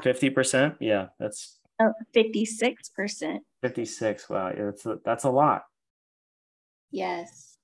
50 0.00 0.30
percent? 0.30 0.74
Yeah, 0.78 1.08
that's 1.18 1.58
oh, 1.80 1.92
56 2.14 2.90
percent. 2.90 3.42
56. 3.62 4.30
Wow, 4.30 4.52
that's 4.56 4.86
a, 4.86 4.98
that's 5.04 5.24
a 5.24 5.30
lot. 5.30 5.64
Yes. 6.92 7.56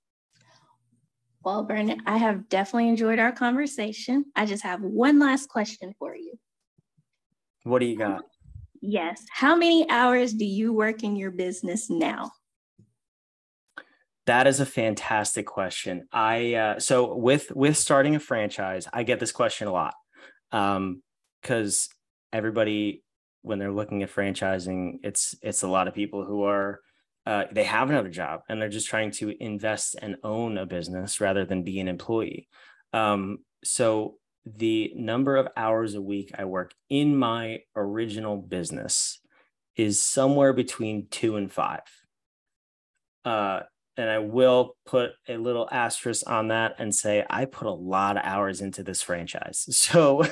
Well, 1.45 1.63
Brandon, 1.63 2.03
I 2.07 2.17
have 2.17 2.49
definitely 2.49 2.89
enjoyed 2.89 3.19
our 3.19 3.33
conversation. 3.33 4.25
I 4.35 4.47
just 4.47 4.63
have 4.65 4.81
one 4.83 5.19
last 5.19 5.49
question 5.49 5.95
for 5.99 6.17
you. 6.17 6.39
What 7.63 7.79
do 7.79 7.87
you 7.87 7.97
got? 7.97 8.23
Yes. 8.81 9.25
How 9.31 9.57
many 9.57 9.89
hours 9.91 10.33
do 10.33 10.45
you 10.45 10.73
work 10.73 11.03
in 11.03 11.17
your 11.17 11.31
business 11.31 11.91
now? 11.91 12.33
That 14.27 14.47
is 14.47 14.61
a 14.61 14.67
fantastic 14.67 15.47
question. 15.47 16.07
I 16.13 16.55
uh, 16.55 16.81
so 16.81 17.15
with 17.17 17.51
with 17.55 17.79
starting 17.79 18.15
a 18.15 18.21
franchise, 18.21 18.87
I 18.93 19.03
get 19.03 19.21
this 19.21 19.33
question 19.33 19.69
a 19.69 19.73
lot 19.73 19.95
because 20.51 21.89
um, 21.89 21.97
everybody 22.33 23.05
when 23.43 23.59
they're 23.59 23.73
looking 23.73 24.03
at 24.03 24.13
franchising, 24.13 24.99
it's 25.03 25.35
it's 25.41 25.63
a 25.63 25.69
lot 25.69 25.89
of 25.89 25.95
people 25.95 26.27
who 26.27 26.43
are 26.45 26.81
uh, 27.29 27.45
they 27.53 27.65
have 27.65 27.91
another 27.91 28.09
job 28.09 28.41
and 28.49 28.61
they're 28.61 28.71
just 28.71 28.89
trying 28.89 29.11
to 29.11 29.31
invest 29.39 29.97
and 30.01 30.17
own 30.25 30.57
a 30.57 30.65
business 30.65 31.21
rather 31.21 31.45
than 31.45 31.63
be 31.63 31.79
an 31.79 31.87
employee. 31.87 32.49
Um, 32.95 33.41
so 33.63 34.15
the 34.47 34.95
number 34.97 35.37
of 35.37 35.47
hours 35.55 35.95
a 35.95 36.01
week 36.01 36.31
I 36.39 36.47
work 36.47 36.73
in 36.89 37.15
my 37.15 37.59
original 37.77 38.39
business 38.39 39.21
is 39.77 40.01
somewhere 40.01 40.55
between 40.55 41.09
two 41.11 41.37
and 41.37 41.53
five. 41.53 41.83
Uh, 43.27 43.61
and 43.99 44.09
I 44.09 44.21
will 44.21 44.75
put 44.87 45.11
a 45.29 45.37
little 45.37 45.69
asterisk 45.71 46.27
on 46.31 46.49
that 46.49 46.77
and 46.79 46.95
say 46.95 47.27
I 47.29 47.45
put 47.45 47.67
a 47.67 47.73
lot 47.73 48.17
of 48.17 48.25
hours 48.25 48.63
into 48.63 48.83
this 48.83 49.03
franchise. 49.03 49.67
So 49.73 50.23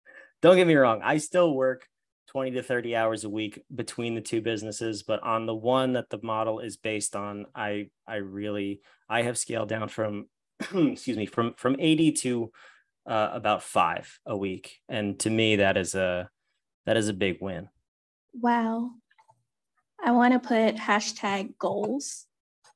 don't 0.42 0.56
get 0.56 0.68
me 0.68 0.76
wrong, 0.76 1.00
I 1.02 1.18
still 1.18 1.52
work 1.52 1.88
20 2.28 2.52
to 2.52 2.62
30 2.62 2.96
hours 2.96 3.24
a 3.24 3.30
week 3.30 3.62
between 3.74 4.14
the 4.14 4.20
two 4.20 4.40
businesses, 4.40 5.02
but 5.02 5.22
on 5.22 5.46
the 5.46 5.54
one 5.54 5.92
that 5.94 6.10
the 6.10 6.20
model 6.22 6.60
is 6.60 6.76
based 6.76 7.14
on, 7.14 7.46
I 7.54 7.90
I 8.06 8.16
really 8.16 8.80
I 9.08 9.22
have 9.22 9.38
scaled 9.38 9.68
down 9.68 9.88
from 9.88 10.26
excuse 10.74 11.16
me 11.16 11.26
from 11.26 11.54
from 11.54 11.76
80 11.78 12.12
to 12.12 12.52
uh, 13.06 13.30
about 13.32 13.62
five 13.62 14.18
a 14.26 14.36
week, 14.36 14.80
and 14.88 15.18
to 15.20 15.30
me 15.30 15.56
that 15.56 15.76
is 15.76 15.94
a 15.94 16.28
that 16.84 16.96
is 16.96 17.08
a 17.08 17.14
big 17.14 17.38
win. 17.40 17.68
Wow, 18.34 18.90
I 20.04 20.12
want 20.12 20.34
to 20.34 20.40
put 20.40 20.76
hashtag 20.76 21.56
goals 21.58 22.26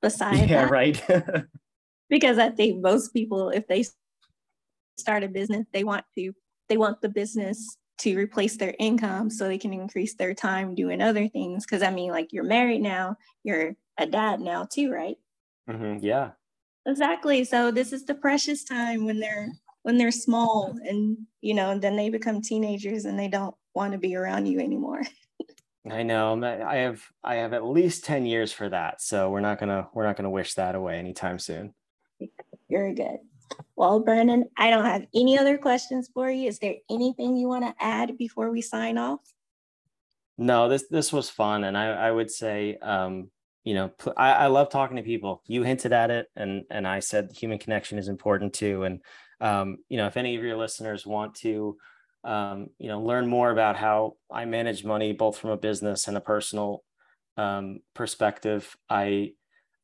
beside 0.01 0.37
yeah, 0.51 0.65
that. 0.65 0.71
right. 0.71 1.03
because 2.09 2.39
I 2.39 2.51
think 2.51 2.81
most 2.81 3.13
people, 3.13 3.51
if 3.51 3.67
they 3.67 3.85
start 4.99 5.25
a 5.25 5.29
business, 5.29 5.67
they 5.73 5.85
want 5.85 6.05
to 6.17 6.33
they 6.69 6.77
want 6.77 7.01
the 7.01 7.09
business 7.09 7.77
to 8.01 8.17
replace 8.17 8.57
their 8.57 8.75
income 8.79 9.31
so 9.31 9.47
they 9.47 9.59
can 9.59 9.73
increase 9.73 10.15
their 10.15 10.35
time 10.35 10.75
doing 10.75 11.01
other 11.01 11.29
things. 11.29 11.65
Because 11.65 11.83
I 11.83 11.91
mean, 11.91 12.11
like 12.11 12.33
you're 12.33 12.45
married 12.45 12.83
now, 12.83 13.17
you're 13.45 13.75
a 13.99 14.07
dad 14.07 14.41
now 14.41 14.67
too, 14.71 14.91
right? 14.91 15.17
Mm-hmm. 15.69 16.05
Yeah. 16.05 16.31
Exactly. 16.87 17.45
So 17.45 17.71
this 17.71 17.93
is 17.93 18.05
the 18.05 18.15
precious 18.15 18.65
time 18.65 19.05
when 19.05 19.21
they're 19.21 19.51
when 19.83 19.97
they're 19.97 20.13
small 20.13 20.77
and 20.85 21.17
you 21.41 21.55
know 21.55 21.79
then 21.79 21.97
they 21.97 22.11
become 22.11 22.41
teenagers 22.41 23.05
and 23.05 23.19
they 23.19 23.29
don't 23.29 23.55
want 23.75 23.93
to 23.93 23.99
be 23.99 24.17
around 24.17 24.47
you 24.47 24.61
anymore 24.61 25.03
i 25.91 26.03
know 26.03 26.43
i 26.45 26.77
have 26.77 27.03
i 27.25 27.37
have 27.37 27.53
at 27.53 27.65
least 27.65 28.05
10 28.05 28.27
years 28.27 28.53
for 28.53 28.69
that 28.69 29.01
so 29.01 29.31
we're 29.31 29.41
not 29.41 29.59
gonna 29.59 29.89
we're 29.95 30.05
not 30.05 30.17
gonna 30.17 30.31
wish 30.31 30.55
that 30.55 30.75
away 30.75 30.99
anytime 30.99 31.39
soon 31.39 31.73
very 32.71 32.95
good 32.95 33.19
well 33.77 34.01
brandon 34.01 34.45
i 34.57 34.71
don't 34.71 34.85
have 34.85 35.07
any 35.15 35.39
other 35.39 35.59
questions 35.59 36.09
for 36.13 36.31
you. 36.31 36.49
Is 36.49 36.59
there 36.59 36.75
anything 36.91 37.37
you 37.37 37.49
want 37.49 37.65
to 37.65 37.75
add 37.85 38.17
before 38.19 38.51
we 38.51 38.63
sign 38.63 38.99
off? 38.99 39.21
No 40.39 40.69
this 40.69 40.85
this 40.89 41.13
was 41.13 41.31
fun. 41.31 41.65
And 41.65 41.77
i 41.77 41.87
i 41.87 42.11
would 42.11 42.31
say 42.31 42.77
um 42.83 43.31
you 43.65 43.75
know 43.75 43.91
I, 44.17 44.33
I 44.33 44.47
love 44.47 44.71
talking 44.71 44.97
to 44.97 45.03
people. 45.03 45.43
You 45.47 45.63
hinted 45.63 45.93
at 45.93 46.11
it 46.11 46.29
and 46.37 46.65
and 46.71 46.87
i 46.87 47.01
said 47.01 47.31
human 47.33 47.59
connection 47.59 47.99
is 47.99 48.09
important 48.09 48.55
too. 48.55 48.85
And 48.85 49.01
um, 49.41 49.79
you 49.89 49.97
know, 49.97 50.07
if 50.07 50.17
any 50.17 50.37
of 50.37 50.43
your 50.43 50.57
listeners 50.57 51.07
want 51.07 51.35
to, 51.37 51.77
um, 52.25 52.69
you 52.79 52.89
know, 52.89 53.01
learn 53.01 53.27
more 53.27 53.51
about 53.51 53.77
how 53.77 54.17
I 54.31 54.45
manage 54.45 54.85
money, 54.85 55.13
both 55.13 55.39
from 55.39 55.51
a 55.51 55.57
business 55.57 56.09
and 56.09 56.17
a 56.17 56.21
personal 56.21 56.85
um, 57.37 57.81
perspective, 57.95 58.77
I, 58.89 59.33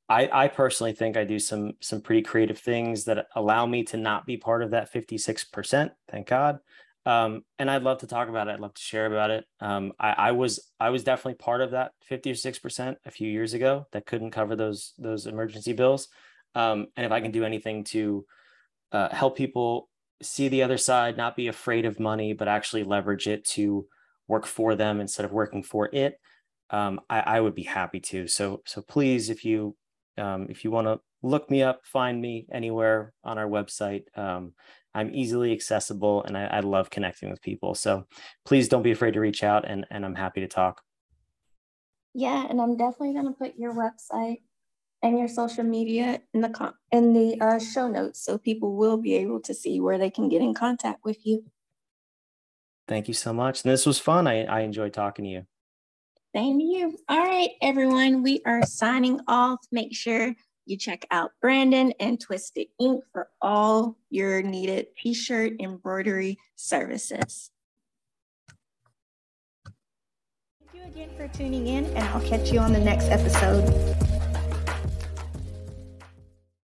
I, 0.08 0.28
I 0.32 0.48
personally 0.48 0.92
think 0.92 1.16
I 1.16 1.24
do 1.24 1.38
some 1.38 1.72
some 1.80 2.00
pretty 2.00 2.22
creative 2.22 2.58
things 2.58 3.04
that 3.04 3.26
allow 3.34 3.66
me 3.66 3.82
to 3.84 3.96
not 3.96 4.24
be 4.24 4.36
part 4.36 4.62
of 4.62 4.70
that 4.70 4.92
56%. 4.92 5.90
Thank 6.10 6.28
God. 6.28 6.60
Um, 7.04 7.42
and 7.58 7.70
I'd 7.70 7.82
love 7.82 7.98
to 7.98 8.06
talk 8.06 8.28
about 8.28 8.48
it. 8.48 8.52
I'd 8.52 8.60
love 8.60 8.74
to 8.74 8.82
share 8.82 9.06
about 9.06 9.30
it. 9.30 9.44
Um, 9.60 9.92
I, 9.98 10.10
I, 10.10 10.32
was 10.32 10.72
I 10.80 10.90
was 10.90 11.04
definitely 11.04 11.34
part 11.34 11.60
of 11.60 11.70
that 11.70 11.92
50 12.02 12.32
or 12.32 12.34
6 12.34 12.58
percent 12.58 12.98
a 13.04 13.10
few 13.10 13.28
years 13.28 13.54
ago 13.54 13.86
that 13.92 14.06
couldn't 14.06 14.32
cover 14.32 14.56
those 14.56 14.92
those 14.98 15.26
emergency 15.26 15.72
bills. 15.72 16.08
Um, 16.54 16.86
and 16.96 17.06
if 17.06 17.12
I 17.12 17.20
can 17.20 17.30
do 17.32 17.44
anything 17.44 17.84
to 17.84 18.24
uh, 18.92 19.08
help 19.14 19.36
people 19.36 19.88
see 20.22 20.48
the 20.48 20.62
other 20.62 20.78
side, 20.78 21.16
not 21.16 21.36
be 21.36 21.48
afraid 21.48 21.84
of 21.84 22.00
money, 22.00 22.32
but 22.32 22.48
actually 22.48 22.84
leverage 22.84 23.26
it 23.26 23.44
to 23.44 23.86
work 24.28 24.46
for 24.46 24.74
them 24.74 25.00
instead 25.00 25.24
of 25.26 25.32
working 25.32 25.62
for 25.62 25.88
it, 25.92 26.18
um, 26.70 27.00
I, 27.08 27.20
I, 27.20 27.40
would 27.40 27.54
be 27.54 27.62
happy 27.62 28.00
to. 28.00 28.26
So, 28.26 28.62
so 28.64 28.82
please, 28.82 29.30
if 29.30 29.44
you 29.44 29.76
um, 30.18 30.46
if 30.48 30.64
you 30.64 30.70
want 30.70 30.86
to 30.86 31.00
look 31.22 31.50
me 31.50 31.62
up, 31.62 31.82
find 31.84 32.20
me 32.20 32.46
anywhere 32.52 33.12
on 33.24 33.38
our 33.38 33.48
website. 33.48 34.04
Um, 34.16 34.52
I'm 34.94 35.14
easily 35.14 35.52
accessible, 35.52 36.24
and 36.24 36.36
I, 36.36 36.44
I 36.46 36.60
love 36.60 36.90
connecting 36.90 37.30
with 37.30 37.42
people. 37.42 37.74
So, 37.74 38.06
please 38.44 38.68
don't 38.68 38.82
be 38.82 38.92
afraid 38.92 39.14
to 39.14 39.20
reach 39.20 39.44
out, 39.44 39.68
and 39.68 39.86
and 39.90 40.04
I'm 40.04 40.14
happy 40.14 40.40
to 40.40 40.48
talk. 40.48 40.82
Yeah, 42.14 42.46
and 42.48 42.60
I'm 42.60 42.76
definitely 42.76 43.12
going 43.12 43.26
to 43.26 43.38
put 43.38 43.56
your 43.56 43.74
website 43.74 44.38
and 45.02 45.18
your 45.18 45.28
social 45.28 45.64
media 45.64 46.20
in 46.32 46.40
the 46.40 46.72
in 46.90 47.12
the 47.12 47.38
uh, 47.40 47.58
show 47.58 47.88
notes 47.88 48.24
so 48.24 48.38
people 48.38 48.74
will 48.74 48.96
be 48.96 49.14
able 49.16 49.40
to 49.40 49.54
see 49.54 49.80
where 49.80 49.98
they 49.98 50.10
can 50.10 50.28
get 50.28 50.40
in 50.40 50.54
contact 50.54 51.04
with 51.04 51.26
you. 51.26 51.44
Thank 52.88 53.08
you 53.08 53.14
so 53.14 53.32
much. 53.32 53.64
And 53.64 53.72
this 53.72 53.84
was 53.84 53.98
fun. 53.98 54.26
I, 54.26 54.44
I 54.44 54.60
enjoyed 54.60 54.92
talking 54.92 55.24
to 55.24 55.30
you. 55.30 55.46
Same 56.36 56.58
to 56.58 56.64
you. 56.64 56.98
All 57.08 57.18
right, 57.18 57.48
everyone. 57.62 58.22
We 58.22 58.42
are 58.44 58.62
signing 58.66 59.20
off. 59.26 59.60
Make 59.72 59.96
sure 59.96 60.34
you 60.66 60.76
check 60.76 61.06
out 61.10 61.30
Brandon 61.40 61.94
and 61.98 62.20
Twisted 62.20 62.66
Ink 62.78 63.02
for 63.10 63.30
all 63.40 63.96
your 64.10 64.42
needed 64.42 64.88
t-shirt 64.98 65.54
embroidery 65.60 66.36
services. 66.54 67.50
Thank 70.60 70.74
you 70.74 70.82
again 70.82 71.08
for 71.16 71.26
tuning 71.28 71.68
in, 71.68 71.86
and 71.86 72.04
I'll 72.08 72.20
catch 72.20 72.52
you 72.52 72.58
on 72.58 72.74
the 72.74 72.80
next 72.80 73.06
episode. 73.06 73.96